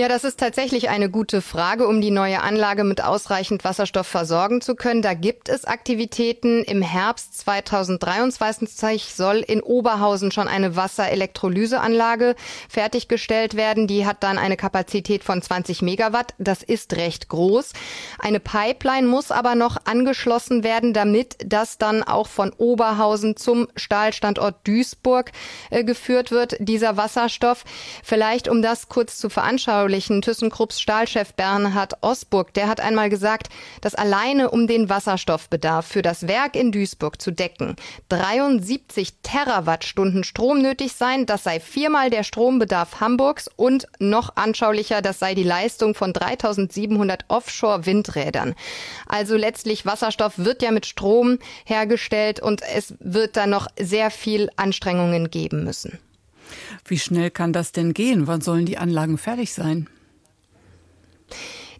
Ja, 0.00 0.08
das 0.08 0.24
ist 0.24 0.40
tatsächlich 0.40 0.88
eine 0.88 1.10
gute 1.10 1.42
Frage, 1.42 1.86
um 1.86 2.00
die 2.00 2.10
neue 2.10 2.40
Anlage 2.40 2.84
mit 2.84 3.04
ausreichend 3.04 3.64
Wasserstoff 3.64 4.06
versorgen 4.06 4.62
zu 4.62 4.74
können. 4.74 5.02
Da 5.02 5.12
gibt 5.12 5.50
es 5.50 5.66
Aktivitäten. 5.66 6.64
Im 6.64 6.80
Herbst 6.80 7.38
2023 7.40 9.14
soll 9.14 9.40
in 9.40 9.60
Oberhausen 9.60 10.32
schon 10.32 10.48
eine 10.48 10.74
Wasserelektrolyseanlage 10.74 12.34
fertiggestellt 12.70 13.56
werden. 13.56 13.86
Die 13.86 14.06
hat 14.06 14.22
dann 14.22 14.38
eine 14.38 14.56
Kapazität 14.56 15.22
von 15.22 15.42
20 15.42 15.82
Megawatt. 15.82 16.32
Das 16.38 16.62
ist 16.62 16.96
recht 16.96 17.28
groß. 17.28 17.74
Eine 18.18 18.40
Pipeline 18.40 19.06
muss 19.06 19.30
aber 19.30 19.54
noch 19.54 19.76
angeschlossen 19.84 20.64
werden, 20.64 20.94
damit 20.94 21.36
das 21.44 21.76
dann 21.76 22.02
auch 22.02 22.28
von 22.28 22.54
Oberhausen 22.56 23.36
zum 23.36 23.68
Stahlstandort 23.76 24.66
Duisburg 24.66 25.30
äh, 25.68 25.84
geführt 25.84 26.30
wird, 26.30 26.56
dieser 26.58 26.96
Wasserstoff. 26.96 27.64
Vielleicht, 28.02 28.48
um 28.48 28.62
das 28.62 28.88
kurz 28.88 29.18
zu 29.18 29.28
veranschaulichen, 29.28 29.89
anschaulichen 29.90 30.22
ThyssenKrupps 30.22 30.80
Stahlchef 30.80 31.34
Bernhard 31.34 31.94
Osburg, 32.00 32.54
der 32.54 32.68
hat 32.68 32.80
einmal 32.80 33.10
gesagt, 33.10 33.48
dass 33.80 33.96
alleine 33.96 34.50
um 34.50 34.68
den 34.68 34.88
Wasserstoffbedarf 34.88 35.84
für 35.84 36.02
das 36.02 36.28
Werk 36.28 36.54
in 36.54 36.70
Duisburg 36.70 37.20
zu 37.20 37.32
decken 37.32 37.74
73 38.08 39.14
Terawattstunden 39.24 40.22
Strom 40.22 40.62
nötig 40.62 40.92
seien. 40.92 41.26
Das 41.26 41.42
sei 41.42 41.58
viermal 41.58 42.08
der 42.08 42.22
Strombedarf 42.22 43.00
Hamburgs 43.00 43.50
und 43.56 43.88
noch 43.98 44.36
anschaulicher, 44.36 45.02
das 45.02 45.18
sei 45.18 45.34
die 45.34 45.42
Leistung 45.42 45.96
von 45.96 46.12
3700 46.12 47.24
Offshore-Windrädern. 47.26 48.54
Also 49.08 49.36
letztlich 49.36 49.86
Wasserstoff 49.86 50.34
wird 50.38 50.62
ja 50.62 50.70
mit 50.70 50.86
Strom 50.86 51.40
hergestellt 51.64 52.38
und 52.38 52.62
es 52.62 52.94
wird 53.00 53.36
da 53.36 53.48
noch 53.48 53.66
sehr 53.76 54.12
viel 54.12 54.50
Anstrengungen 54.54 55.30
geben 55.30 55.64
müssen. 55.64 55.98
Wie 56.84 56.98
schnell 56.98 57.30
kann 57.30 57.52
das 57.52 57.72
denn 57.72 57.94
gehen? 57.94 58.26
Wann 58.26 58.40
sollen 58.40 58.66
die 58.66 58.78
Anlagen 58.78 59.18
fertig 59.18 59.52
sein? 59.52 59.88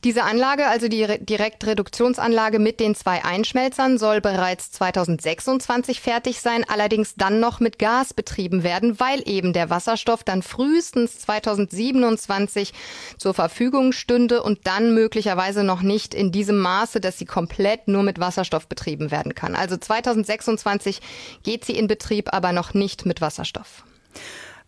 Diese 0.03 0.23
Anlage, 0.23 0.67
also 0.67 0.89
die 0.89 1.07
Direktreduktionsanlage 1.21 2.59
mit 2.59 2.81
den 2.81 2.95
zwei 2.95 3.23
Einschmelzern, 3.23 3.99
soll 3.99 4.23
bereits 4.23 4.73
2026 4.73 6.01
fertig 6.01 6.41
sein, 6.41 6.65
allerdings 6.67 7.17
dann 7.17 7.39
noch 7.39 7.61
mit 7.61 7.79
Gas 7.79 8.15
betrieben 8.15 8.63
werden, 8.63 8.99
weil 8.99 9.23
eben 9.29 9.53
der 9.53 9.69
Wasserstoff 9.69 10.25
dann 10.25 10.43
frühestens 10.43 11.19
2027 11.19 12.73
zur 13.19 13.35
Verfügung 13.35 13.93
stünde 13.93 14.43
und 14.43 14.67
dann 14.67 14.95
möglicherweise 14.95 15.65
noch 15.65 15.83
nicht 15.83 16.15
in 16.15 16.33
diesem 16.33 16.59
Maße, 16.61 17.03
dass 17.03 17.19
sie 17.19 17.27
komplett 17.27 17.87
nur 17.87 18.03
mit 18.03 18.19
Wasserstoff 18.19 18.69
betrieben 18.69 19.11
werden 19.11 19.35
kann. 19.35 19.55
Also 19.55 19.77
2026 19.77 21.03
geht 21.43 21.67
sie 21.67 21.77
in 21.77 21.89
Betrieb, 21.89 22.33
aber 22.33 22.53
noch 22.53 22.73
nicht 22.73 23.05
mit 23.05 23.21
Wasserstoff. 23.21 23.85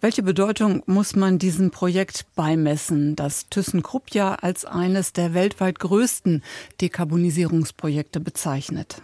Welche 0.04 0.25
Bedeutung 0.25 0.82
muss 0.87 1.14
man 1.14 1.38
diesem 1.38 1.71
Projekt 1.71 2.26
beimessen, 2.35 3.14
das 3.14 3.49
ThyssenKrupp 3.50 4.11
ja 4.11 4.35
als 4.35 4.64
eines 4.64 5.12
der 5.12 5.32
weltweit 5.32 5.78
größten 5.78 6.42
Dekarbonisierungsprojekte 6.80 8.18
bezeichnet? 8.18 9.00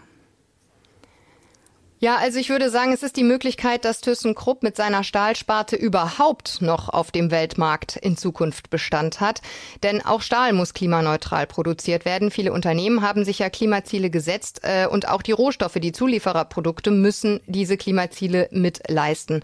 Ja, 2.01 2.17
also 2.17 2.39
ich 2.39 2.49
würde 2.49 2.71
sagen, 2.71 2.93
es 2.93 3.03
ist 3.03 3.17
die 3.17 3.25
Möglichkeit, 3.25 3.85
dass 3.85 4.01
ThyssenKrupp 4.01 4.63
mit 4.63 4.77
seiner 4.77 5.03
Stahlsparte 5.03 5.75
überhaupt 5.75 6.63
noch 6.63 6.89
auf 6.89 7.11
dem 7.11 7.33
Weltmarkt 7.33 7.97
in 7.97 8.17
Zukunft 8.17 8.71
Bestand 8.71 9.19
hat. 9.19 9.43
Denn 9.83 10.07
auch 10.07 10.23
Stahl 10.23 10.53
muss 10.53 10.75
klimaneutral 10.75 11.49
produziert 11.49 12.05
werden. 12.05 12.31
Viele 12.31 12.53
Unternehmen 12.53 13.03
haben 13.03 13.25
sich 13.25 13.41
ja 13.41 13.51
Klimaziele 13.51 14.11
gesetzt 14.11 14.61
äh, 14.63 14.87
und 14.87 15.09
auch 15.09 15.23
die 15.23 15.33
Rohstoffe, 15.33 15.75
die 15.75 15.91
Zuliefererprodukte 15.91 16.93
müssen 16.93 17.41
diese 17.47 17.77
Klimaziele 17.77 18.49
mitleisten. 18.53 19.43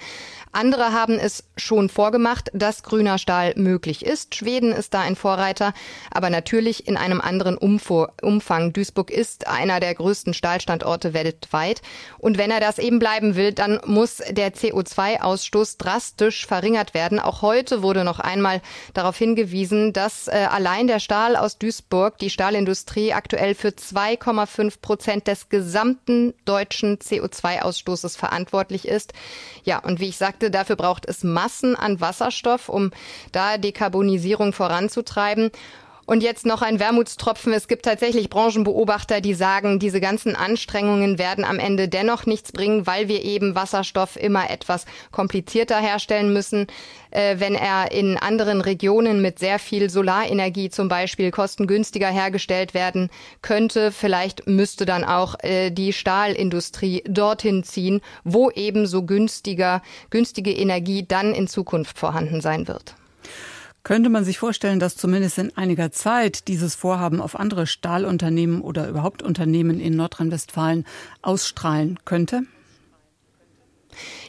Andere 0.52 0.92
haben 0.92 1.18
es 1.18 1.42
schon 1.56 1.88
vorgemacht, 1.88 2.50
dass 2.54 2.84
grüner 2.84 3.18
Stahl 3.18 3.54
möglich 3.56 4.06
ist. 4.06 4.37
Schweden 4.37 4.70
ist 4.70 4.94
da 4.94 5.00
ein 5.00 5.16
Vorreiter, 5.16 5.75
aber 6.12 6.30
natürlich 6.30 6.87
in 6.87 6.96
einem 6.96 7.20
anderen 7.20 7.56
Umfang. 7.56 8.73
Duisburg 8.73 9.11
ist 9.11 9.49
einer 9.49 9.80
der 9.80 9.96
größten 9.96 10.32
Stahlstandorte 10.32 11.12
weltweit. 11.12 11.82
Und 12.18 12.38
wenn 12.44 12.50
er 12.50 12.60
das 12.60 12.78
eben 12.78 12.98
bleiben 12.98 13.36
will, 13.36 13.52
dann 13.52 13.80
muss 13.86 14.18
der 14.28 14.52
CO2-Ausstoß 14.52 15.78
drastisch 15.78 16.46
verringert 16.46 16.92
werden. 16.92 17.18
Auch 17.18 17.40
heute 17.40 17.80
wurde 17.80 18.04
noch 18.04 18.20
einmal 18.20 18.60
darauf 18.92 19.16
hingewiesen, 19.16 19.94
dass 19.94 20.28
äh, 20.28 20.46
allein 20.50 20.86
der 20.86 21.00
Stahl 21.00 21.36
aus 21.36 21.56
Duisburg, 21.56 22.18
die 22.18 22.28
Stahlindustrie 22.28 23.14
aktuell 23.14 23.54
für 23.54 23.68
2,5 23.68 24.80
Prozent 24.82 25.26
des 25.26 25.48
gesamten 25.48 26.34
deutschen 26.44 26.98
CO2-Ausstoßes 26.98 28.18
verantwortlich 28.18 28.86
ist. 28.86 29.14
Ja, 29.62 29.78
und 29.78 30.00
wie 30.00 30.10
ich 30.10 30.18
sagte, 30.18 30.34
sagte, 30.34 30.50
dafür 30.50 30.76
braucht 30.76 31.06
es 31.06 31.22
Massen 31.22 31.76
an 31.76 32.00
Wasserstoff, 32.00 32.68
um 32.68 32.90
da 33.32 33.56
Dekarbonisierung 33.56 34.52
voranzutreiben. 34.52 35.50
Und 36.06 36.23
jetzt 36.23 36.44
noch 36.44 36.61
ein 36.61 36.80
Wermutstropfen. 36.80 37.52
Es 37.54 37.66
gibt 37.66 37.87
tatsächlich 37.87 38.28
Branchenbeobachter, 38.28 39.23
die 39.23 39.32
sagen, 39.32 39.78
diese 39.78 40.00
ganzen 40.00 40.37
Anstrengungen 40.37 41.18
werden 41.18 41.44
am 41.44 41.58
Ende 41.58 41.88
dennoch 41.88 42.26
nichts 42.26 42.52
bringen, 42.52 42.87
weil 42.87 43.08
wir 43.08 43.25
eben 43.25 43.54
Wasserstoff 43.54 44.16
immer 44.16 44.50
etwas 44.50 44.84
komplizierter 45.12 45.78
herstellen 45.78 46.32
müssen. 46.32 46.66
Äh, 47.11 47.37
wenn 47.38 47.54
er 47.54 47.92
in 47.92 48.18
anderen 48.18 48.61
Regionen 48.61 49.23
mit 49.23 49.38
sehr 49.38 49.58
viel 49.58 49.88
Solarenergie 49.88 50.68
zum 50.68 50.88
Beispiel 50.88 51.30
kostengünstiger 51.30 52.08
hergestellt 52.08 52.75
werden 52.75 53.08
könnte, 53.40 53.90
vielleicht 53.90 54.46
müsste 54.46 54.84
dann 54.84 55.04
auch 55.04 55.37
äh, 55.42 55.70
die 55.70 55.94
Stahlindustrie 55.94 57.02
dorthin 57.08 57.64
ziehen, 57.64 58.02
wo 58.25 58.50
eben 58.50 58.87
so 58.87 59.04
günstiger, 59.04 59.80
günstige 60.11 60.52
Energie 60.52 61.06
dann 61.06 61.32
in 61.32 61.49
Zukunft 61.49 61.99
vorhanden 61.99 62.42
sein 62.42 62.68
wird. 62.68 62.94
Könnte 63.85 64.09
man 64.09 64.25
sich 64.25 64.38
vorstellen, 64.38 64.81
dass 64.81 64.97
zumindest 64.97 65.37
in 65.37 65.55
einiger 65.59 65.93
Zeit 65.93 66.49
dieses 66.49 66.75
Vorhaben 66.75 67.21
auf 67.21 67.38
andere 67.38 67.67
Stahlunternehmen 67.67 68.62
oder 68.62 68.88
überhaupt 68.88 69.23
Unternehmen 69.23 69.79
in 69.79 69.95
Nordrhein-Westfalen 69.95 70.87
ausstrahlen 71.21 71.99
könnte? 72.07 72.45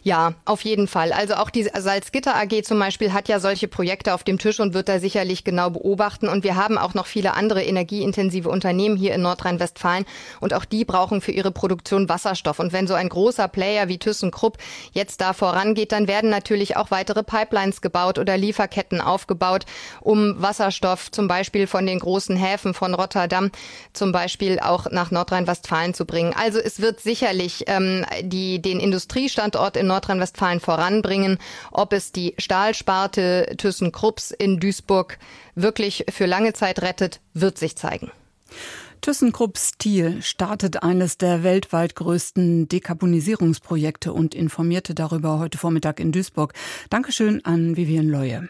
Ja, 0.04 0.34
auf 0.46 0.62
jeden 0.62 0.88
Fall. 0.88 1.12
Also 1.12 1.36
auch 1.36 1.50
die 1.50 1.64
Salzgitter 1.64 2.36
AG 2.36 2.64
zum 2.64 2.80
Beispiel 2.80 3.14
hat 3.14 3.28
ja 3.28 3.40
solche 3.40 3.68
Projekte 3.68 4.14
auf 4.14 4.24
dem 4.24 4.38
Tisch 4.38 4.60
und 4.60 4.74
wird 4.74 4.88
da 4.90 5.00
sicherlich 5.00 5.44
genau 5.44 5.70
beobachten. 5.70 6.28
Und 6.28 6.44
wir 6.44 6.56
haben 6.56 6.78
auch 6.78 6.94
noch 6.94 7.06
viele 7.06 7.34
andere 7.34 7.64
energieintensive 7.64 8.50
Unternehmen 8.50 8.98
hier 8.98 9.16
in 9.16 9.22
Nordrhein-Westfalen 9.22 10.06
und 10.42 10.54
auch 10.54 10.66
die 10.66 10.86
brauchen 10.86 11.22
für 11.22 11.32
ihre 11.32 11.52
Produktion 11.52 12.10
Wasserstoff. 12.10 12.60
Und 12.60 12.74
wenn 12.74 12.88
so 12.88 12.94
ein 12.94 13.10
großer 13.10 13.48
Player 13.48 13.88
wie 13.88 13.98
ThyssenKrupp 13.98 14.58
jetzt 14.92 15.22
da 15.22 15.34
vorangeht, 15.34 15.92
dann 15.92 16.08
werden 16.08 16.30
natürlich 16.30 16.78
auch 16.78 16.92
weitere 16.92 17.24
Pipelines 17.24 17.82
gebaut 17.82 18.20
oder 18.20 18.38
Lieferketten 18.38 19.02
aufgebaut, 19.02 19.66
um 20.02 20.42
Wasserstoff 20.42 21.12
zum 21.12 21.28
Beispiel 21.28 21.68
von 21.68 21.86
den 21.86 22.00
großen 22.00 22.36
Häfen 22.36 22.74
von 22.74 22.94
Rotterdam 22.94 23.52
zum 23.94 24.12
Beispiel 24.12 24.60
auch 24.60 24.92
nach 24.92 25.12
Nordrhein-Westfalen 25.12 25.94
zu 25.94 26.06
bringen. 26.06 26.34
Also 26.38 26.60
es 26.60 26.82
wird 26.82 27.00
sicherlich 27.00 27.64
ähm, 27.68 28.06
die, 28.22 28.62
den 28.62 28.80
Industriestandort 28.80 29.55
in 29.78 29.88
Nordrhein-Westfalen 29.88 30.60
voranbringen. 30.60 31.38
Ob 31.72 31.94
es 31.94 32.12
die 32.12 32.36
Stahlsparte 32.38 33.56
ThyssenKrupps 33.58 34.32
in 34.32 34.60
Duisburg 34.60 35.18
wirklich 35.56 36.06
für 36.10 36.26
lange 36.26 36.54
Zeit 36.54 36.82
rettet, 36.82 37.22
wird 37.34 37.58
sich 37.58 37.76
zeigen. 37.76 38.12
ThyssenKrupp 39.02 39.58
Steel 39.58 40.22
startet 40.22 40.82
eines 40.82 41.18
der 41.18 41.44
weltweit 41.44 41.96
größten 41.96 42.68
Dekarbonisierungsprojekte 42.68 44.12
und 44.12 44.34
informierte 44.34 44.96
darüber 44.96 45.38
heute 45.38 45.58
Vormittag 45.58 46.00
in 46.00 46.12
Duisburg. 46.12 46.54
Dankeschön 46.90 47.44
an 47.46 47.78
Vivian 47.78 48.08
Leue. 48.08 48.50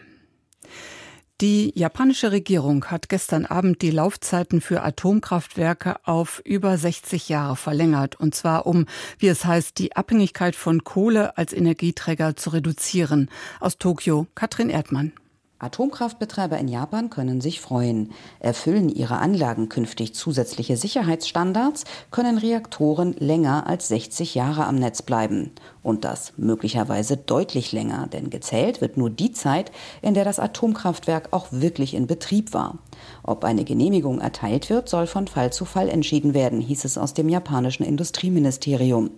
Die 1.42 1.70
japanische 1.78 2.32
Regierung 2.32 2.86
hat 2.86 3.10
gestern 3.10 3.44
Abend 3.44 3.82
die 3.82 3.90
Laufzeiten 3.90 4.62
für 4.62 4.82
Atomkraftwerke 4.82 5.96
auf 6.04 6.40
über 6.46 6.78
60 6.78 7.28
Jahre 7.28 7.56
verlängert, 7.56 8.18
und 8.18 8.34
zwar 8.34 8.64
um, 8.64 8.86
wie 9.18 9.28
es 9.28 9.44
heißt, 9.44 9.76
die 9.76 9.94
Abhängigkeit 9.94 10.56
von 10.56 10.82
Kohle 10.82 11.36
als 11.36 11.52
Energieträger 11.52 12.36
zu 12.36 12.48
reduzieren. 12.50 13.28
Aus 13.60 13.76
Tokio, 13.76 14.26
Katrin 14.34 14.70
Erdmann. 14.70 15.12
Atomkraftbetreiber 15.58 16.58
in 16.58 16.68
Japan 16.68 17.08
können 17.08 17.40
sich 17.40 17.62
freuen. 17.62 18.12
Erfüllen 18.40 18.90
ihre 18.90 19.18
Anlagen 19.18 19.70
künftig 19.70 20.14
zusätzliche 20.14 20.76
Sicherheitsstandards, 20.76 21.84
können 22.10 22.36
Reaktoren 22.36 23.14
länger 23.14 23.66
als 23.66 23.88
60 23.88 24.34
Jahre 24.34 24.66
am 24.66 24.76
Netz 24.76 25.00
bleiben. 25.00 25.52
Und 25.82 26.04
das 26.04 26.34
möglicherweise 26.36 27.16
deutlich 27.16 27.72
länger, 27.72 28.06
denn 28.06 28.28
gezählt 28.28 28.82
wird 28.82 28.98
nur 28.98 29.08
die 29.08 29.32
Zeit, 29.32 29.72
in 30.02 30.12
der 30.12 30.24
das 30.24 30.38
Atomkraftwerk 30.38 31.28
auch 31.32 31.46
wirklich 31.50 31.94
in 31.94 32.06
Betrieb 32.06 32.52
war. 32.52 32.78
Ob 33.26 33.42
eine 33.42 33.64
Genehmigung 33.64 34.20
erteilt 34.20 34.70
wird, 34.70 34.88
soll 34.88 35.08
von 35.08 35.26
Fall 35.26 35.52
zu 35.52 35.64
Fall 35.64 35.88
entschieden 35.88 36.32
werden, 36.32 36.60
hieß 36.60 36.84
es 36.84 36.96
aus 36.96 37.12
dem 37.12 37.28
japanischen 37.28 37.82
Industrieministerium. 37.82 39.10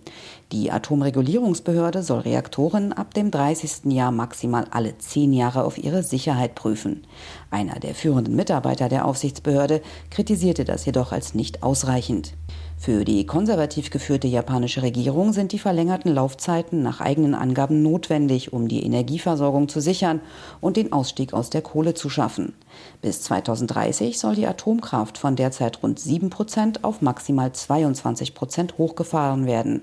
Die 0.51 0.71
Atomregulierungsbehörde 0.71 2.01
soll 2.01 2.21
Reaktoren 2.21 2.91
ab 2.91 3.13
dem 3.13 3.29
30. 3.29 3.91
Jahr 3.93 4.11
maximal 4.11 4.65
alle 4.71 4.97
zehn 4.97 5.31
Jahre 5.31 5.63
auf 5.63 5.77
ihre 5.77 6.01
Sicherheit 6.01 6.55
prüfen. 6.55 7.05
Einer 7.51 7.79
der 7.79 7.93
führenden 7.93 8.35
Mitarbeiter 8.35 8.89
der 8.89 9.05
Aufsichtsbehörde 9.05 9.83
kritisierte 10.09 10.65
das 10.65 10.87
jedoch 10.87 11.11
als 11.11 11.35
nicht 11.35 11.61
ausreichend. 11.61 12.33
Für 12.81 13.03
die 13.03 13.25
konservativ 13.25 13.89
geführte 13.89 14.29
japanische 14.29 14.81
Regierung 14.81 15.33
sind 15.33 15.51
die 15.51 15.59
verlängerten 15.59 16.13
Laufzeiten 16.13 16.81
nach 16.81 17.01
eigenen 17.01 17.35
Angaben 17.35 17.83
notwendig, 17.83 18.53
um 18.53 18.69
die 18.69 18.85
Energieversorgung 18.85 19.67
zu 19.67 19.81
sichern 19.81 20.21
und 20.61 20.77
den 20.77 20.93
Ausstieg 20.93 21.33
aus 21.33 21.49
der 21.49 21.61
Kohle 21.61 21.93
zu 21.93 22.09
schaffen. 22.09 22.53
Bis 23.01 23.21
2030 23.23 24.17
soll 24.17 24.35
die 24.35 24.47
Atomkraft 24.47 25.17
von 25.17 25.35
derzeit 25.35 25.83
rund 25.83 25.99
7 25.99 26.29
Prozent 26.29 26.85
auf 26.85 27.01
maximal 27.01 27.51
22 27.51 28.33
Prozent 28.33 28.77
hochgefahren 28.77 29.45
werden 29.45 29.81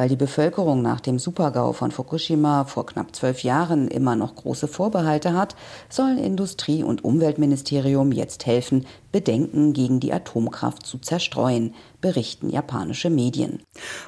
weil 0.00 0.08
die 0.08 0.16
Bevölkerung 0.16 0.80
nach 0.80 1.00
dem 1.00 1.18
Supergau 1.18 1.74
von 1.74 1.90
Fukushima 1.90 2.64
vor 2.64 2.86
knapp 2.86 3.14
zwölf 3.14 3.42
Jahren 3.42 3.86
immer 3.86 4.16
noch 4.16 4.34
große 4.34 4.66
Vorbehalte 4.66 5.34
hat, 5.34 5.56
sollen 5.90 6.16
Industrie- 6.16 6.82
und 6.82 7.04
Umweltministerium 7.04 8.10
jetzt 8.10 8.46
helfen, 8.46 8.86
Bedenken 9.12 9.74
gegen 9.74 10.00
die 10.00 10.14
Atomkraft 10.14 10.86
zu 10.86 10.96
zerstreuen, 10.96 11.74
berichten 12.00 12.48
japanische 12.48 13.10
Medien. 13.10 13.62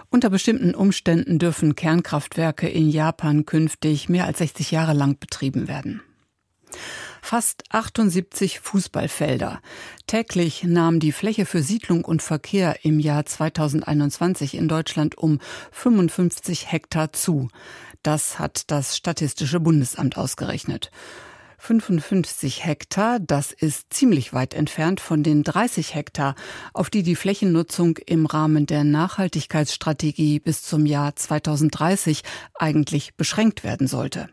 Unter 0.09 0.31
bestimmten 0.31 0.75
Umständen 0.75 1.39
dürfen 1.39 1.77
Kernkraftwerke 1.77 2.71
in 2.71 2.89
Japan 2.89 3.45
künftig 3.45 4.09
mehr 4.09 4.25
als 4.25 4.39
60 4.39 4.71
Jahre 4.71 4.95
lang 4.95 5.19
betrieben 5.19 5.69
werden 5.69 6.01
fast 7.23 7.63
78 7.71 8.61
Fußballfelder. 8.61 9.63
Täglich 10.07 10.65
nahm 10.65 11.01
die 11.01 11.13
Fläche 11.13 11.47
für 11.47 11.63
Siedlung 11.63 12.05
und 12.05 12.21
Verkehr 12.21 12.85
im 12.85 13.01
Jahr 13.01 13.25
2021 13.25 14.55
in 14.55 14.69
Deutschland 14.69 15.17
um 15.17 15.39
55 15.71 16.71
Hektar 16.71 17.15
zu. 17.15 17.49
Das 18.03 18.39
hat 18.39 18.71
das 18.71 18.97
Statistische 18.97 19.61
Bundesamt 19.61 20.19
ausgerechnet. 20.19 20.91
55 21.63 22.67
Hektar, 22.67 23.21
das 23.21 23.53
ist 23.53 23.95
ziemlich 23.95 24.33
weit 24.33 24.53
entfernt 24.53 24.99
von 24.99 25.23
den 25.23 25.45
30 25.45 25.95
Hektar, 25.95 26.35
auf 26.73 26.91
die 26.91 27.05
die 27.05 27.15
Flächennutzung 27.15 27.99
im 28.05 28.27
Rahmen 28.27 28.67
der 28.67 28.83
Nachhaltigkeitsstrategie 28.83 30.41
bis 30.41 30.63
zum 30.63 30.87
Jahr 30.87 31.15
2030 31.15 32.25
eigentlich 32.55 33.15
beschränkt 33.15 33.63
werden 33.63 33.87
sollte. 33.87 34.29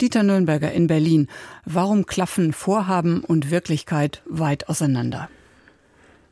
Dieter 0.00 0.22
Nürnberger 0.22 0.72
in 0.72 0.86
Berlin. 0.86 1.28
Warum 1.64 2.06
klaffen 2.06 2.52
Vorhaben 2.52 3.24
und 3.24 3.50
Wirklichkeit 3.50 4.22
weit 4.26 4.68
auseinander? 4.68 5.28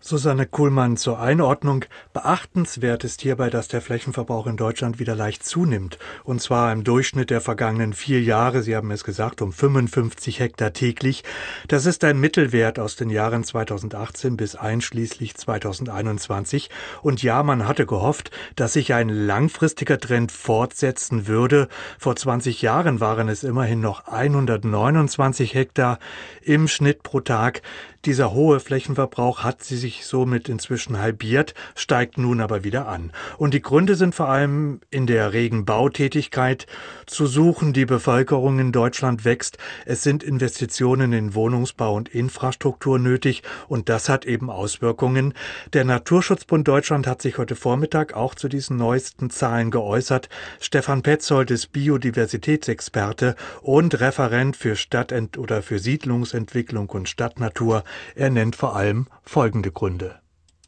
Susanne 0.07 0.45
Kuhlmann 0.45 0.99
zur 0.99 1.19
Einordnung. 1.19 1.87
Beachtenswert 2.13 3.05
ist 3.05 3.23
hierbei, 3.23 3.49
dass 3.49 3.69
der 3.69 3.81
Flächenverbrauch 3.81 4.47
in 4.47 4.59
Deutschland 4.59 4.99
wieder 4.99 5.17
leicht 5.17 5.47
zunimmt. 5.47 5.99
Und 6.25 6.43
zwar 6.43 6.75
im 6.75 6.85
Durchschnitt 6.85 7.31
der 7.31 7.41
vergangenen 7.41 7.95
vier 7.95 8.21
Jahre, 8.21 8.63
Sie 8.63 8.77
haben 8.77 8.91
es 8.91 9.03
gesagt, 9.03 9.41
um 9.41 9.51
55 9.51 10.41
Hektar 10.41 10.75
täglich. 10.75 11.25
Das 11.69 11.87
ist 11.87 12.05
ein 12.05 12.21
Mittelwert 12.21 12.79
aus 12.79 12.97
den 12.97 13.09
Jahren 13.09 13.45
2018 13.45 14.37
bis 14.37 14.57
einschließlich 14.57 15.37
2021. 15.37 16.69
Und 17.01 17.23
ja, 17.23 17.43
man 17.43 17.67
hatte 17.67 17.87
gehofft, 17.87 18.31
dass 18.57 18.75
sich 18.75 18.93
ein 18.93 19.09
langfristiger 19.09 19.99
Trend 19.99 20.33
fortsetzen 20.33 21.29
würde. 21.29 21.67
Vor 21.99 22.15
20 22.15 22.61
Jahren 22.61 23.01
waren 23.01 23.31
es 23.31 23.43
immerhin 23.43 23.81
noch 23.81 24.07
129 24.07 25.55
Hektar 25.55 25.99
im 26.43 26.69
Schnitt 26.69 27.03
pro 27.03 27.21
Tag. 27.21 27.63
Dieser 28.05 28.35
hohe 28.35 28.61
Flächenverbrauch 28.61 29.45
hat 29.45 29.65
sie 29.65 29.79
sich 29.79 29.94
somit 30.03 30.49
inzwischen 30.49 30.99
halbiert, 30.99 31.55
steigt 31.75 32.19
nun 32.19 32.41
aber 32.41 32.65
wieder 32.65 32.89
an. 32.89 33.13
Und 33.39 33.55
die 33.55 33.63
Gründe 33.63 33.95
sind 33.95 34.15
vor 34.15 34.29
allem 34.29 34.81
in 34.91 35.07
der 35.07 35.33
regen 35.33 35.65
Bautätigkeit 35.65 36.67
zu 37.07 37.27
suchen. 37.27 37.73
Die 37.73 37.87
Bevölkerung 37.87 38.59
in 38.59 38.73
Deutschland 38.73 39.25
wächst. 39.25 39.59
Es 39.87 40.03
sind 40.03 40.23
Investitionen 40.23 41.13
in 41.13 41.35
Wohnungsbau 41.35 41.95
und 41.95 42.09
Infrastruktur 42.09 42.99
nötig 42.99 43.43
und 43.69 43.89
das 43.89 44.09
hat 44.09 44.25
eben 44.25 44.51
Auswirkungen. 44.51 45.35
Der 45.73 45.85
Naturschutzbund 45.85 46.67
Deutschland 46.67 47.07
hat 47.07 47.23
sich 47.23 47.39
heute 47.39 47.57
Vormittag 47.57 48.15
auch 48.15 48.35
zu 48.35 48.49
diesen 48.49 48.77
neuesten 48.77 49.31
Zahlen 49.31 49.71
geäußert. 49.71 50.29
Stefan 50.61 51.03
Petzold 51.03 51.51
ist 51.51 51.73
Biodiversitätsexperte 51.73 53.37
und 53.63 54.01
Referent 54.01 54.57
für 54.57 54.77
Stadtent- 54.77 55.39
oder 55.39 55.63
für 55.63 55.79
Siedlungsentwicklung 55.79 56.91
und 56.91 57.09
Stadtnatur 57.09 57.85
er 58.15 58.31
nennt 58.31 58.57
vor 58.57 58.77
allem 58.77 59.07
folgende 59.23 59.71
Gründe. 59.71 59.84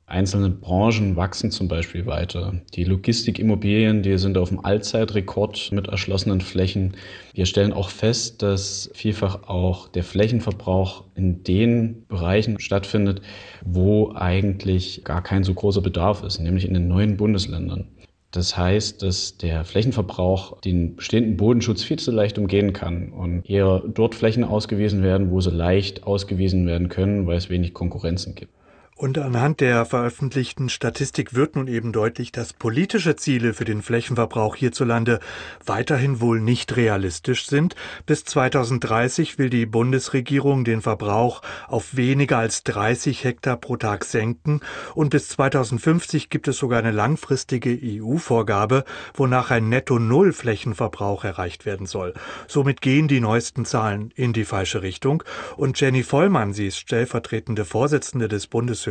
Einzelne 0.08 0.50
Branchen 0.50 1.16
wachsen 1.16 1.50
zum 1.50 1.66
Beispiel 1.66 2.06
weiter. 2.06 2.61
Die 2.75 2.85
Logistikimmobilien, 2.85 4.02
die 4.02 4.18
sind 4.18 4.38
auf 4.38 4.50
dem 4.50 4.64
Allzeitrekord 4.64 5.73
mit 5.73 5.88
erschlossenen 5.88 6.40
Flächen. 6.40 6.96
Wir 7.35 7.44
stellen 7.44 7.73
auch 7.73 7.90
fest, 7.90 8.40
dass 8.40 8.88
vielfach 8.94 9.49
auch 9.49 9.88
der 9.88 10.04
Flächenverbrauch 10.04 11.04
in 11.16 11.42
den 11.42 12.06
Bereichen 12.06 12.61
stattfindet, 12.61 13.20
wo 13.64 14.12
eigentlich 14.14 15.02
gar 15.02 15.25
kein 15.25 15.42
so 15.42 15.54
großer 15.54 15.80
Bedarf 15.80 16.23
ist, 16.23 16.38
nämlich 16.38 16.68
in 16.68 16.75
den 16.75 16.87
neuen 16.87 17.16
Bundesländern. 17.16 17.88
Das 18.31 18.57
heißt, 18.57 19.02
dass 19.02 19.38
der 19.38 19.64
Flächenverbrauch 19.64 20.61
den 20.61 20.94
bestehenden 20.94 21.37
Bodenschutz 21.37 21.83
viel 21.83 21.98
zu 21.98 22.12
leicht 22.12 22.38
umgehen 22.38 22.72
kann 22.72 23.12
und 23.12 23.48
eher 23.48 23.83
dort 23.87 24.14
Flächen 24.14 24.44
ausgewiesen 24.44 25.02
werden, 25.02 25.31
wo 25.31 25.40
sie 25.40 25.50
leicht 25.50 26.05
ausgewiesen 26.05 26.66
werden 26.66 26.88
können, 26.88 27.26
weil 27.26 27.38
es 27.38 27.50
wenig 27.50 27.74
Konkurrenzen 27.74 28.37
gibt. 28.37 28.52
Und 28.98 29.18
anhand 29.18 29.61
der 29.61 29.85
veröffentlichten 29.85 30.70
Statistik 30.70 31.35
wird 31.35 31.54
nun 31.54 31.68
eben 31.68 31.92
deutlich, 31.92 32.32
dass 32.32 32.54
politische 32.54 33.14
Ziele 33.14 33.52
für 33.52 33.66
den 33.66 33.82
Flächenverbrauch 33.82 34.56
hierzulande 34.56 35.20
weiterhin 35.66 36.22
wohl 36.22 36.40
nicht 36.40 36.76
realistisch 36.76 37.46
sind. 37.46 37.74
Bis 38.06 38.24
2030 38.24 39.38
will 39.38 39.50
die 39.50 39.66
Bundesregierung 39.66 40.64
den 40.64 40.80
Verbrauch 40.80 41.42
auf 41.68 41.94
weniger 41.96 42.38
als 42.38 42.64
30 42.64 43.22
Hektar 43.22 43.59
pro 43.59 43.76
Tag 43.76 44.02
senken 44.06 44.61
und 44.94 45.11
bis 45.11 45.28
2050 45.28 46.30
gibt 46.30 46.48
es 46.48 46.56
sogar 46.56 46.78
eine 46.78 46.90
langfristige 46.90 47.78
EU-Vorgabe, 47.78 48.85
wonach 49.12 49.50
ein 49.50 49.68
Netto-Null-Flächenverbrauch 49.68 51.22
erreicht 51.22 51.66
werden 51.66 51.85
soll. 51.85 52.14
Somit 52.48 52.80
gehen 52.80 53.09
die 53.09 53.20
neuesten 53.20 53.66
Zahlen 53.66 54.11
in 54.16 54.32
die 54.32 54.46
falsche 54.46 54.80
Richtung 54.80 55.22
und 55.59 55.78
Jenny 55.78 56.02
Vollmann, 56.02 56.54
sie 56.54 56.68
ist 56.68 56.78
stellvertretende 56.78 57.66
Vorsitzende 57.66 58.28
des 58.28 58.46
Bundes 58.46 58.86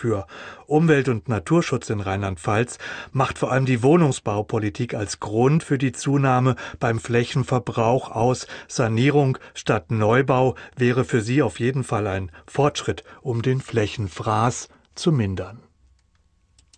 für 0.00 0.26
Umwelt- 0.66 1.08
und 1.08 1.28
Naturschutz 1.28 1.90
in 1.90 2.00
Rheinland-Pfalz 2.00 2.78
macht 3.12 3.38
vor 3.38 3.52
allem 3.52 3.66
die 3.66 3.82
Wohnungsbaupolitik 3.82 4.94
als 4.94 5.20
Grund 5.20 5.62
für 5.62 5.76
die 5.76 5.92
Zunahme 5.92 6.56
beim 6.78 6.98
Flächenverbrauch 6.98 8.10
aus. 8.10 8.46
Sanierung 8.66 9.36
statt 9.52 9.90
Neubau 9.90 10.54
wäre 10.76 11.04
für 11.04 11.20
sie 11.20 11.42
auf 11.42 11.60
jeden 11.60 11.84
Fall 11.84 12.06
ein 12.06 12.30
Fortschritt, 12.46 13.04
um 13.20 13.42
den 13.42 13.60
Flächenfraß 13.60 14.70
zu 14.94 15.12
mindern. 15.12 15.58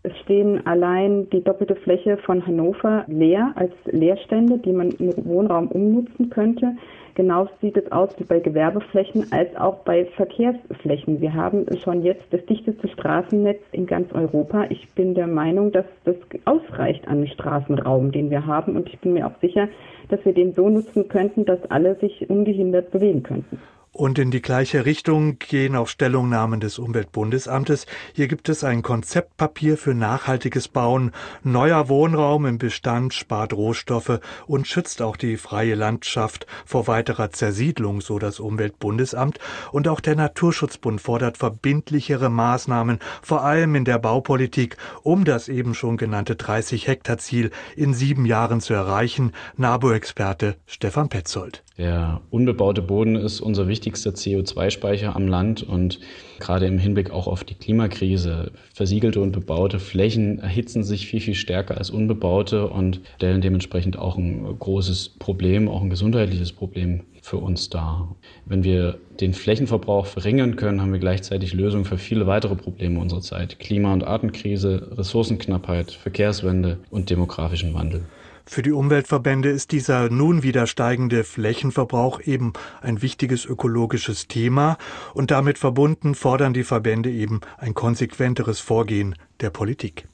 Es 0.05 0.19
stehen 0.25 0.67
allein 0.67 1.31
die 1.31 1.45
doppelte 1.45 1.77
Fläche 1.77 2.19
von 2.27 2.45
Hannover 2.45 3.05
leer 3.07 3.53
als 3.55 3.73
Leerstände, 3.85 4.59
die 4.59 4.73
man 4.73 4.91
in 4.91 5.13
Wohnraum 5.25 5.69
umnutzen 5.69 6.29
könnte. 6.29 6.75
Genauso 7.15 7.51
sieht 7.61 7.77
es 7.77 7.93
aus 7.93 8.11
wie 8.19 8.25
bei 8.25 8.41
Gewerbeflächen 8.41 9.31
als 9.33 9.55
auch 9.57 9.81
bei 9.85 10.07
Verkehrsflächen. 10.17 11.21
Wir 11.21 11.35
haben 11.35 11.67
schon 11.79 12.03
jetzt 12.03 12.25
das 12.31 12.45
dichteste 12.47 12.89
Straßennetz 12.89 13.61
in 13.73 13.87
ganz 13.87 14.11
Europa. 14.13 14.65
Ich 14.71 14.89
bin 14.95 15.15
der 15.15 15.27
Meinung, 15.27 15.73
dass 15.73 15.85
das 16.05 16.17
ausreicht 16.47 17.07
an 17.09 17.27
Straßenraum, 17.27 18.13
den 18.13 18.31
wir 18.31 18.47
haben. 18.47 18.77
Und 18.77 18.89
ich 18.89 18.99
bin 19.01 19.13
mir 19.13 19.27
auch 19.27 19.39
sicher, 19.41 19.69
dass 20.09 20.25
wir 20.25 20.33
den 20.33 20.55
so 20.55 20.71
nutzen 20.71 21.09
könnten, 21.09 21.45
dass 21.45 21.59
alle 21.71 21.97
sich 21.97 22.31
ungehindert 22.31 22.91
bewegen 22.91 23.23
könnten. 23.23 23.61
Und 23.95 24.19
in 24.19 24.31
die 24.31 24.41
gleiche 24.41 24.87
Richtung 24.87 25.39
gehen 25.39 25.77
auch 25.77 25.87
Stellungnahmen 25.87 26.61
des 26.61 26.79
Umweltbundesamtes. 26.79 27.85
Hier 28.15 28.27
gibt 28.27 28.49
es 28.49 28.65
ein 28.65 28.81
Konzeptpapier 28.81 29.77
für 29.77 29.93
nachhaltiges 29.93 30.69
Bauen. 30.69 31.13
Neuer 31.43 31.91
Wohnraum 31.91 32.47
im 32.47 32.57
Bestand 32.57 33.13
spart 33.13 33.53
Rohstoffe 33.53 34.21
und 34.47 34.67
schützt 34.67 35.03
auch 35.03 35.19
die 35.19 35.37
freie 35.37 35.75
Landschaft 35.75 36.47
vor 36.65 36.87
weiterer 36.87 37.33
Zersiedlung, 37.33 38.01
so 38.01 38.19
das 38.19 38.41
Umweltbundesamt. 38.41 39.39
Und 39.73 39.87
auch 39.89 40.01
der 40.01 40.17
Naturschutzbund 40.17 40.99
fordert 41.03 41.37
verbindlichere 41.37 42.31
Maßnahmen, 42.31 42.99
vor 43.21 43.45
allem 43.45 43.75
in 43.75 43.85
der 43.85 43.99
Baupolitik, 43.99 44.79
um 45.03 45.27
das 45.27 45.51
eben 45.51 45.75
schon 45.75 45.99
genannte 45.99 46.35
30 46.35 46.89
Hektar 46.89 47.19
Ziel 47.19 47.51
in 47.77 47.93
sieben 47.93 48.25
Jahren 48.25 48.63
zu 48.63 48.73
erreichen. 48.73 49.33
NABU-Experte 49.59 50.57
Stefan 50.65 51.11
Petzold. 51.11 51.63
Der 51.79 52.21
unbebaute 52.31 52.83
Boden 52.83 53.17
ist 53.17 53.41
unser 53.41 53.67
wichtigster 53.67 53.82
wichtigster 53.83 54.11
CO2-Speicher 54.11 55.17
am 55.17 55.27
Land 55.27 55.65
und 55.65 55.99
gerade 56.39 56.67
im 56.67 56.79
Hinblick 56.79 57.11
auch 57.11 57.27
auf 57.27 57.43
die 57.43 57.55
Klimakrise. 57.55 58.53
Versiegelte 58.73 59.21
und 59.21 59.33
bebaute 59.33 59.81
Flächen 59.81 60.39
erhitzen 60.39 60.85
sich 60.85 61.09
viel, 61.09 61.21
viel 61.21 61.35
stärker 61.35 61.79
als 61.79 61.91
unbebaute 61.91 62.69
und 62.69 63.01
stellen 63.17 63.41
dementsprechend 63.41 63.99
auch 63.99 64.17
ein 64.17 64.45
großes 64.57 65.17
Problem, 65.19 65.69
auch 65.69 65.83
ein 65.83 65.91
gesundheitliches 65.91 66.53
Problem 66.53 67.01
für 67.23 67.39
uns 67.39 67.71
dar. 67.71 68.15
Wenn 68.47 68.63
wir 68.63 68.99
den 69.21 69.35
Flächenverbrauch 69.35 70.07
verringern 70.07 70.55
können, 70.55 70.81
haben 70.81 70.93
wir 70.93 71.01
gleichzeitig 71.01 71.53
Lösungen 71.53 71.85
für 71.85 71.99
viele 71.99 72.29
weitere 72.29 72.55
Probleme 72.55 73.01
unserer 73.01 73.21
Zeit. 73.21 73.59
Klima- 73.59 73.93
und 73.93 74.05
Artenkrise, 74.05 74.91
Ressourcenknappheit, 74.97 75.91
Verkehrswende 75.91 76.79
und 76.91 77.11
demografischen 77.11 77.75
Wandel. 77.75 78.03
Für 78.47 78.63
die 78.63 78.73
Umweltverbände 78.73 79.49
ist 79.49 79.73
dieser 79.73 80.11
nun 80.11 80.43
wieder 80.43 80.67
steigende 80.67 81.25
Flächenverbrauch 81.25 82.21
eben 82.21 82.53
ein 82.81 83.03
wichtiges 83.03 83.45
ökologisches 83.45 84.29
Thema 84.29 84.79
und 85.15 85.31
damit 85.31 85.59
verbunden 85.59 86.15
fordern 86.15 86.53
die 86.53 86.65
Verbände 86.65 87.11
eben 87.11 87.41
ein 87.59 87.75
konsequenteres 87.75 88.61
Vorgehen 88.61 89.15
der 89.41 89.51
Politik. 89.51 90.07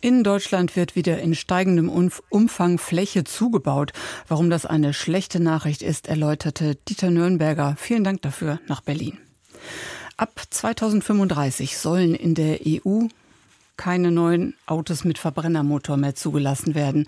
In 0.00 0.24
Deutschland 0.24 0.76
wird 0.76 0.96
wieder 0.96 1.20
in 1.20 1.34
steigendem 1.34 1.88
Umfang 2.28 2.78
Fläche 2.78 3.24
zugebaut. 3.24 3.92
Warum 4.28 4.50
das 4.50 4.66
eine 4.66 4.92
schlechte 4.92 5.40
Nachricht 5.40 5.82
ist, 5.82 6.08
erläuterte 6.08 6.76
Dieter 6.88 7.10
Nürnberger. 7.10 7.76
Vielen 7.78 8.04
Dank 8.04 8.22
dafür 8.22 8.60
nach 8.66 8.80
Berlin. 8.80 9.18
Ab 10.16 10.42
2035 10.50 11.78
sollen 11.78 12.14
in 12.14 12.34
der 12.34 12.58
EU 12.66 13.06
keine 13.76 14.10
neuen 14.10 14.54
Autos 14.66 15.04
mit 15.04 15.18
Verbrennermotor 15.18 15.96
mehr 15.96 16.14
zugelassen 16.14 16.74
werden. 16.74 17.06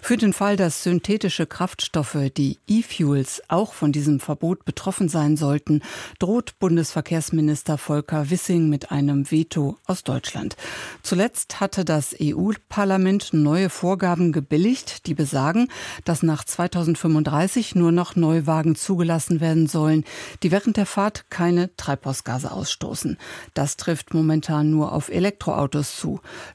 Für 0.00 0.16
den 0.16 0.32
Fall, 0.32 0.56
dass 0.56 0.82
synthetische 0.82 1.46
Kraftstoffe, 1.46 2.18
die 2.36 2.58
E-Fuels, 2.66 3.42
auch 3.48 3.72
von 3.72 3.90
diesem 3.90 4.20
Verbot 4.20 4.64
betroffen 4.64 5.08
sein 5.08 5.36
sollten, 5.36 5.82
droht 6.18 6.58
Bundesverkehrsminister 6.58 7.78
Volker 7.78 8.30
Wissing 8.30 8.68
mit 8.68 8.90
einem 8.90 9.30
Veto 9.30 9.78
aus 9.86 10.04
Deutschland. 10.04 10.56
Zuletzt 11.02 11.60
hatte 11.60 11.84
das 11.84 12.14
EU-Parlament 12.20 13.32
neue 13.32 13.70
Vorgaben 13.70 14.30
gebilligt, 14.32 15.06
die 15.06 15.14
besagen, 15.14 15.68
dass 16.04 16.22
nach 16.22 16.44
2035 16.44 17.74
nur 17.74 17.92
noch 17.92 18.14
Neuwagen 18.14 18.74
zugelassen 18.76 19.40
werden 19.40 19.66
sollen, 19.66 20.04
die 20.42 20.50
während 20.50 20.76
der 20.76 20.86
Fahrt 20.86 21.30
keine 21.30 21.74
Treibhausgase 21.76 22.50
ausstoßen. 22.50 23.16
Das 23.54 23.76
trifft 23.76 24.12
momentan 24.12 24.70
nur 24.70 24.92
auf 24.92 25.08
Elektroautos 25.08 25.96
zu. 25.96 26.03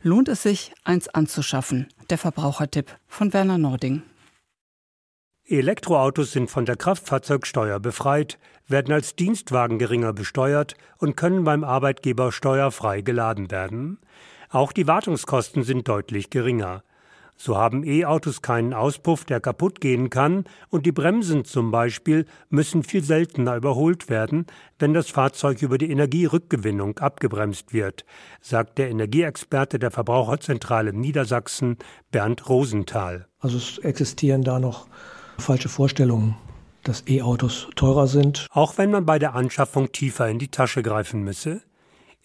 Lohnt 0.02 0.28
es 0.30 0.44
sich, 0.44 0.74
eins 0.84 1.08
anzuschaffen? 1.08 1.88
Der 2.10 2.18
Verbrauchertipp 2.18 2.98
von 3.08 3.34
Werner 3.34 3.58
Nording. 3.58 4.04
Elektroautos 5.46 6.32
sind 6.32 6.52
von 6.52 6.66
der 6.66 6.76
Kraftfahrzeugsteuer 6.76 7.80
befreit, 7.80 8.38
werden 8.68 8.94
als 8.94 9.16
Dienstwagen 9.16 9.80
geringer 9.80 10.14
besteuert 10.14 10.76
und 10.98 11.18
können 11.18 11.44
beim 11.44 11.64
Arbeitgeber 11.64 12.32
steuerfrei 12.32 13.02
geladen 13.02 13.50
werden. 13.50 14.00
Auch 14.50 14.72
die 14.72 14.88
Wartungskosten 14.88 15.64
sind 15.64 15.88
deutlich 15.88 16.30
geringer. 16.30 16.84
So 17.42 17.56
haben 17.56 17.86
E-Autos 17.86 18.42
keinen 18.42 18.74
Auspuff, 18.74 19.24
der 19.24 19.40
kaputt 19.40 19.80
gehen 19.80 20.10
kann, 20.10 20.44
und 20.70 20.86
die 20.86 20.92
Bremsen 20.92 21.46
zum 21.46 21.72
Beispiel 21.72 22.26
müssen 22.50 22.84
viel 22.84 23.02
seltener 23.02 23.56
überholt 23.56 24.10
werden, 24.10 24.46
wenn 24.78 24.94
das 24.94 25.10
Fahrzeug 25.10 25.62
über 25.62 25.78
die 25.78 25.90
Energierückgewinnung 25.90 26.98
abgebremst 26.98 27.72
wird, 27.72 28.04
sagt 28.42 28.78
der 28.78 28.90
Energieexperte 28.90 29.80
der 29.80 29.90
Verbraucherzentrale 29.90 30.92
Niedersachsen 30.92 31.78
Bernd 32.12 32.50
Rosenthal. 32.50 33.30
Also 33.40 33.56
es 33.56 33.78
existieren 33.78 34.44
da 34.44 34.60
noch 34.60 34.88
falsche 35.38 35.70
Vorstellungen 35.70 36.36
dass 36.84 37.04
E-Autos 37.08 37.68
teurer 37.76 38.08
sind. 38.08 38.48
Auch 38.52 38.78
wenn 38.78 38.90
man 38.90 39.06
bei 39.06 39.20
der 39.20 39.36
Anschaffung 39.36 39.92
tiefer 39.92 40.30
in 40.30 40.40
die 40.40 40.48
Tasche 40.48 40.82
greifen 40.82 41.24
müsse. 41.24 41.62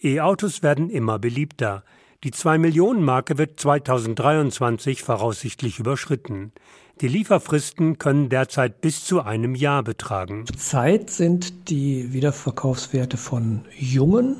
E-Autos 0.01 0.63
werden 0.63 0.89
immer 0.89 1.19
beliebter. 1.19 1.83
Die 2.25 2.31
2-Millionen-Marke 2.31 3.37
wird 3.37 3.59
2023 3.59 5.03
voraussichtlich 5.03 5.77
überschritten. 5.77 6.53
Die 6.99 7.07
Lieferfristen 7.07 7.99
können 7.99 8.29
derzeit 8.29 8.81
bis 8.81 9.05
zu 9.05 9.21
einem 9.21 9.53
Jahr 9.53 9.83
betragen. 9.83 10.47
Zurzeit 10.47 11.11
sind 11.11 11.69
die 11.69 12.13
Wiederverkaufswerte 12.13 13.17
von 13.17 13.65
jungen 13.77 14.37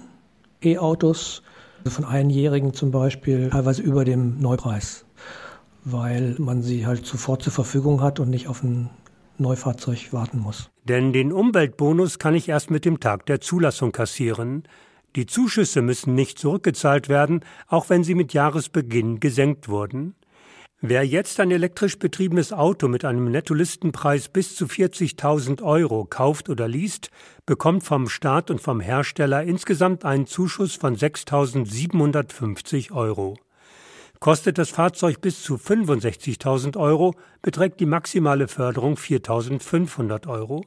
E-Autos, 0.63 1.43
also 1.83 1.91
von 1.91 2.05
Einjährigen 2.05 2.73
zum 2.73 2.89
Beispiel, 2.89 3.51
teilweise 3.51 3.83
über 3.83 4.03
dem 4.03 4.39
Neupreis, 4.39 5.05
weil 5.83 6.35
man 6.39 6.63
sie 6.63 6.87
halt 6.87 7.05
sofort 7.05 7.43
zur 7.43 7.53
Verfügung 7.53 8.01
hat 8.01 8.19
und 8.19 8.31
nicht 8.31 8.47
auf 8.47 8.63
ein 8.63 8.89
Neufahrzeug 9.37 10.11
warten 10.11 10.39
muss. 10.39 10.71
Denn 10.85 11.13
den 11.13 11.31
Umweltbonus 11.31 12.17
kann 12.17 12.33
ich 12.33 12.49
erst 12.49 12.71
mit 12.71 12.83
dem 12.83 12.99
Tag 12.99 13.27
der 13.27 13.41
Zulassung 13.41 13.91
kassieren. 13.91 14.63
Die 15.15 15.25
Zuschüsse 15.25 15.81
müssen 15.81 16.13
nicht 16.13 16.37
zurückgezahlt 16.39 17.07
werden, 17.07 17.39
auch 17.67 17.89
wenn 17.89 18.03
sie 18.03 18.15
mit 18.15 18.33
Jahresbeginn 18.33 19.21
gesenkt 19.21 19.69
wurden. 19.69 20.15
Wer 20.81 21.03
jetzt 21.03 21.39
ein 21.39 21.51
elektrisch 21.51 21.97
betriebenes 21.97 22.51
Auto 22.51 22.89
mit 22.89 23.05
einem 23.05 23.31
Nettolistenpreis 23.31 24.27
bis 24.27 24.55
zu 24.55 24.65
40.000 24.65 25.63
Euro 25.63 26.03
kauft 26.05 26.49
oder 26.49 26.67
liest, 26.67 27.11
bekommt 27.45 27.85
vom 27.85 28.09
Staat 28.09 28.51
und 28.51 28.59
vom 28.59 28.81
Hersteller 28.81 29.41
insgesamt 29.43 30.03
einen 30.03 30.27
Zuschuss 30.27 30.75
von 30.75 30.97
6.750 30.97 32.91
Euro. 32.91 33.37
Kostet 34.19 34.57
das 34.57 34.69
Fahrzeug 34.69 35.21
bis 35.21 35.41
zu 35.41 35.55
65.000 35.55 36.77
Euro, 36.77 37.15
beträgt 37.41 37.79
die 37.79 37.85
maximale 37.85 38.49
Förderung 38.49 38.95
4.500 38.95 40.27
Euro. 40.27 40.65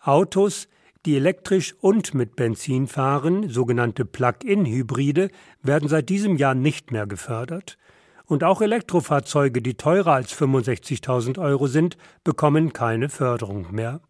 Autos, 0.00 0.68
die 1.06 1.16
elektrisch 1.16 1.74
und 1.80 2.14
mit 2.14 2.36
Benzin 2.36 2.86
fahren, 2.86 3.48
sogenannte 3.48 4.04
Plug-in-Hybride, 4.04 5.30
werden 5.62 5.88
seit 5.88 6.08
diesem 6.08 6.36
Jahr 6.36 6.54
nicht 6.54 6.90
mehr 6.90 7.06
gefördert. 7.06 7.78
Und 8.26 8.44
auch 8.44 8.60
Elektrofahrzeuge, 8.60 9.62
die 9.62 9.74
teurer 9.74 10.12
als 10.12 10.34
65.000 10.34 11.38
Euro 11.38 11.66
sind, 11.66 11.96
bekommen 12.24 12.72
keine 12.72 13.08
Förderung 13.08 13.68
mehr. 13.72 14.00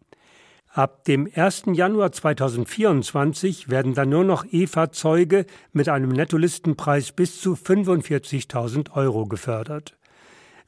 Ab 0.71 1.05
dem 1.05 1.27
1. 1.33 1.63
Januar 1.73 2.11
2024 2.11 3.69
werden 3.69 3.95
dann 3.95 4.09
nur 4.09 4.23
noch 4.23 4.45
E-Fahrzeuge 4.51 5.45
mit 5.71 5.89
einem 5.89 6.09
Nettolistenpreis 6.09 7.11
bis 7.11 7.41
zu 7.41 7.53
45.000 7.53 8.91
Euro 8.91 9.25
gefördert. 9.25 9.98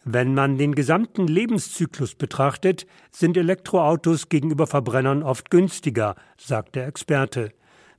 Wenn 0.03 0.33
man 0.33 0.57
den 0.57 0.73
gesamten 0.73 1.27
Lebenszyklus 1.27 2.15
betrachtet, 2.15 2.87
sind 3.11 3.37
Elektroautos 3.37 4.29
gegenüber 4.29 4.65
Verbrennern 4.65 5.21
oft 5.21 5.51
günstiger, 5.51 6.15
sagt 6.37 6.75
der 6.75 6.87
Experte. 6.87 7.51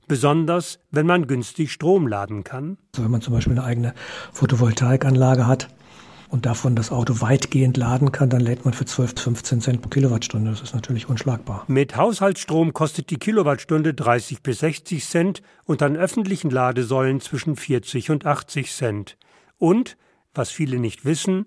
Besonders, 0.09 0.79
wenn 0.91 1.05
man 1.05 1.27
günstig 1.27 1.71
Strom 1.71 2.07
laden 2.07 2.43
kann. 2.43 2.77
Also 2.93 3.05
wenn 3.05 3.11
man 3.11 3.21
zum 3.21 3.33
Beispiel 3.33 3.53
eine 3.53 3.63
eigene 3.63 3.93
Photovoltaikanlage 4.33 5.47
hat 5.47 5.69
und 6.27 6.45
davon 6.45 6.75
das 6.75 6.91
Auto 6.91 7.21
weitgehend 7.21 7.77
laden 7.77 8.11
kann, 8.11 8.29
dann 8.29 8.41
lädt 8.41 8.65
man 8.65 8.73
für 8.73 8.83
12, 8.83 9.13
15 9.21 9.61
Cent 9.61 9.81
pro 9.81 9.87
Kilowattstunde. 9.87 10.51
Das 10.51 10.61
ist 10.61 10.75
natürlich 10.75 11.07
unschlagbar. 11.07 11.63
Mit 11.67 11.95
Haushaltsstrom 11.95 12.73
kostet 12.73 13.11
die 13.11 13.17
Kilowattstunde 13.17 13.93
30 13.93 14.43
bis 14.43 14.59
60 14.59 15.05
Cent 15.05 15.41
und 15.63 15.81
an 15.81 15.95
öffentlichen 15.95 16.49
Ladesäulen 16.49 17.21
zwischen 17.21 17.55
40 17.55 18.09
und 18.09 18.25
80 18.25 18.73
Cent. 18.73 19.15
Und, 19.57 19.95
was 20.33 20.51
viele 20.51 20.79
nicht 20.79 21.05
wissen, 21.05 21.45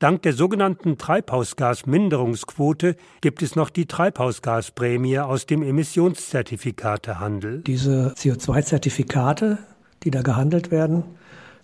Dank 0.00 0.22
der 0.22 0.32
sogenannten 0.32 0.96
Treibhausgasminderungsquote 0.96 2.94
gibt 3.20 3.42
es 3.42 3.56
noch 3.56 3.68
die 3.68 3.86
Treibhausgasprämie 3.86 5.18
aus 5.18 5.46
dem 5.46 5.60
Emissionszertifikatehandel. 5.64 7.62
Diese 7.62 8.14
CO2-Zertifikate, 8.16 9.58
die 10.04 10.12
da 10.12 10.22
gehandelt 10.22 10.70
werden, 10.70 11.02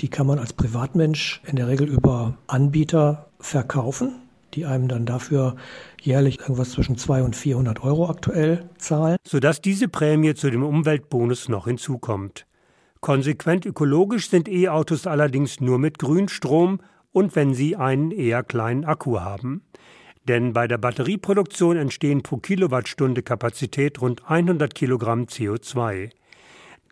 die 0.00 0.08
kann 0.08 0.26
man 0.26 0.40
als 0.40 0.52
Privatmensch 0.52 1.42
in 1.46 1.54
der 1.54 1.68
Regel 1.68 1.88
über 1.88 2.36
Anbieter 2.48 3.28
verkaufen, 3.38 4.16
die 4.54 4.66
einem 4.66 4.88
dann 4.88 5.06
dafür 5.06 5.54
jährlich 6.02 6.40
irgendwas 6.40 6.72
zwischen 6.72 6.98
200 6.98 7.26
und 7.26 7.36
400 7.36 7.84
Euro 7.84 8.10
aktuell 8.10 8.68
zahlen. 8.78 9.16
Sodass 9.24 9.60
diese 9.60 9.86
Prämie 9.86 10.34
zu 10.34 10.50
dem 10.50 10.64
Umweltbonus 10.64 11.48
noch 11.48 11.66
hinzukommt. 11.66 12.46
Konsequent 13.00 13.64
ökologisch 13.64 14.28
sind 14.28 14.48
E-Autos 14.48 15.06
allerdings 15.06 15.60
nur 15.60 15.78
mit 15.78 16.00
Grünstrom 16.00 16.80
und 17.14 17.36
wenn 17.36 17.54
sie 17.54 17.76
einen 17.76 18.10
eher 18.10 18.42
kleinen 18.42 18.84
Akku 18.84 19.20
haben. 19.20 19.62
Denn 20.24 20.52
bei 20.52 20.66
der 20.66 20.78
Batterieproduktion 20.78 21.76
entstehen 21.76 22.22
pro 22.22 22.38
Kilowattstunde 22.38 23.22
Kapazität 23.22 24.00
rund 24.00 24.28
100 24.28 24.74
Kilogramm 24.74 25.24
CO2. 25.24 26.10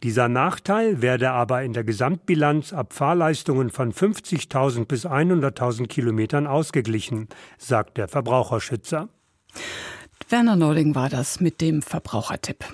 Dieser 0.03 0.29
Nachteil 0.29 1.03
werde 1.03 1.31
aber 1.33 1.63
in 1.63 1.73
der 1.73 1.85
Gesamtbilanz 1.85 2.73
ab 2.73 2.93
Fahrleistungen 2.93 3.71
von 3.71 3.93
50.000 3.93 4.87
bis 4.87 5.07
100.000 5.07 5.89
Kilometern 5.89 6.47
ausgeglichen, 6.47 7.29
sagt 7.59 7.99
der 7.99 8.09
Verbraucherschützer. 8.09 9.09
Werner 10.29 10.57
Nording 10.57 10.95
war 10.95 11.09
das 11.09 11.41
mit 11.41 11.61
dem 11.61 11.83
Verbrauchertipp. 11.83 12.65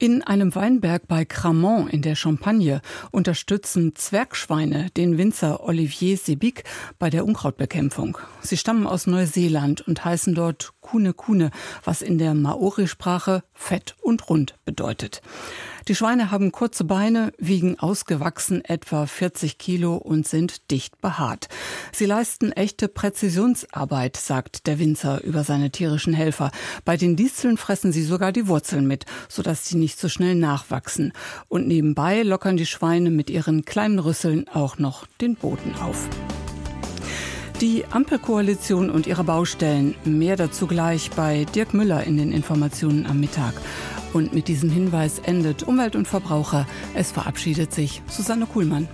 In 0.00 0.22
einem 0.22 0.54
Weinberg 0.54 1.08
bei 1.08 1.24
Cramont 1.24 1.92
in 1.92 2.02
der 2.02 2.14
Champagne 2.14 2.82
unterstützen 3.10 3.96
Zwergschweine 3.96 4.90
den 4.90 5.18
Winzer 5.18 5.64
Olivier 5.64 6.16
Sebic 6.16 6.62
bei 7.00 7.10
der 7.10 7.24
Unkrautbekämpfung. 7.24 8.16
Sie 8.40 8.56
stammen 8.56 8.86
aus 8.86 9.08
Neuseeland 9.08 9.80
und 9.80 10.04
heißen 10.04 10.36
dort 10.36 10.74
Kune 10.80 11.14
Kune, 11.14 11.50
was 11.82 12.00
in 12.00 12.16
der 12.16 12.34
Maori-Sprache 12.34 13.42
fett 13.58 13.96
und 14.00 14.30
rund 14.30 14.54
bedeutet. 14.64 15.20
Die 15.88 15.94
Schweine 15.94 16.30
haben 16.30 16.52
kurze 16.52 16.84
Beine, 16.84 17.32
wiegen 17.38 17.78
ausgewachsen 17.78 18.62
etwa 18.64 19.06
40 19.06 19.56
Kilo 19.56 19.96
und 19.96 20.28
sind 20.28 20.70
dicht 20.70 21.00
behaart. 21.00 21.48
Sie 21.92 22.04
leisten 22.04 22.52
echte 22.52 22.88
Präzisionsarbeit, 22.88 24.16
sagt 24.16 24.66
der 24.66 24.78
Winzer 24.78 25.24
über 25.24 25.44
seine 25.44 25.70
tierischen 25.70 26.12
Helfer. 26.12 26.50
Bei 26.84 26.96
den 26.98 27.16
Disteln 27.16 27.56
fressen 27.56 27.90
sie 27.90 28.04
sogar 28.04 28.32
die 28.32 28.48
Wurzeln 28.48 28.86
mit, 28.86 29.06
sodass 29.28 29.66
sie 29.66 29.78
nicht 29.78 29.98
so 29.98 30.10
schnell 30.10 30.34
nachwachsen. 30.34 31.12
Und 31.48 31.66
nebenbei 31.66 32.22
lockern 32.22 32.58
die 32.58 32.66
Schweine 32.66 33.10
mit 33.10 33.30
ihren 33.30 33.64
kleinen 33.64 33.98
Rüsseln 33.98 34.46
auch 34.48 34.78
noch 34.78 35.06
den 35.20 35.36
Boden 35.36 35.74
auf. 35.76 36.08
Die 37.60 37.84
Ampelkoalition 37.90 38.88
und 38.88 39.08
ihre 39.08 39.24
Baustellen. 39.24 39.96
Mehr 40.04 40.36
dazu 40.36 40.68
gleich 40.68 41.10
bei 41.10 41.44
Dirk 41.44 41.74
Müller 41.74 42.04
in 42.04 42.16
den 42.16 42.30
Informationen 42.30 43.04
am 43.04 43.18
Mittag. 43.18 43.52
Und 44.12 44.32
mit 44.32 44.46
diesem 44.46 44.70
Hinweis 44.70 45.18
endet 45.18 45.64
Umwelt 45.64 45.96
und 45.96 46.06
Verbraucher. 46.06 46.68
Es 46.94 47.10
verabschiedet 47.10 47.74
sich 47.74 48.00
Susanne 48.06 48.46
Kuhlmann. 48.46 48.86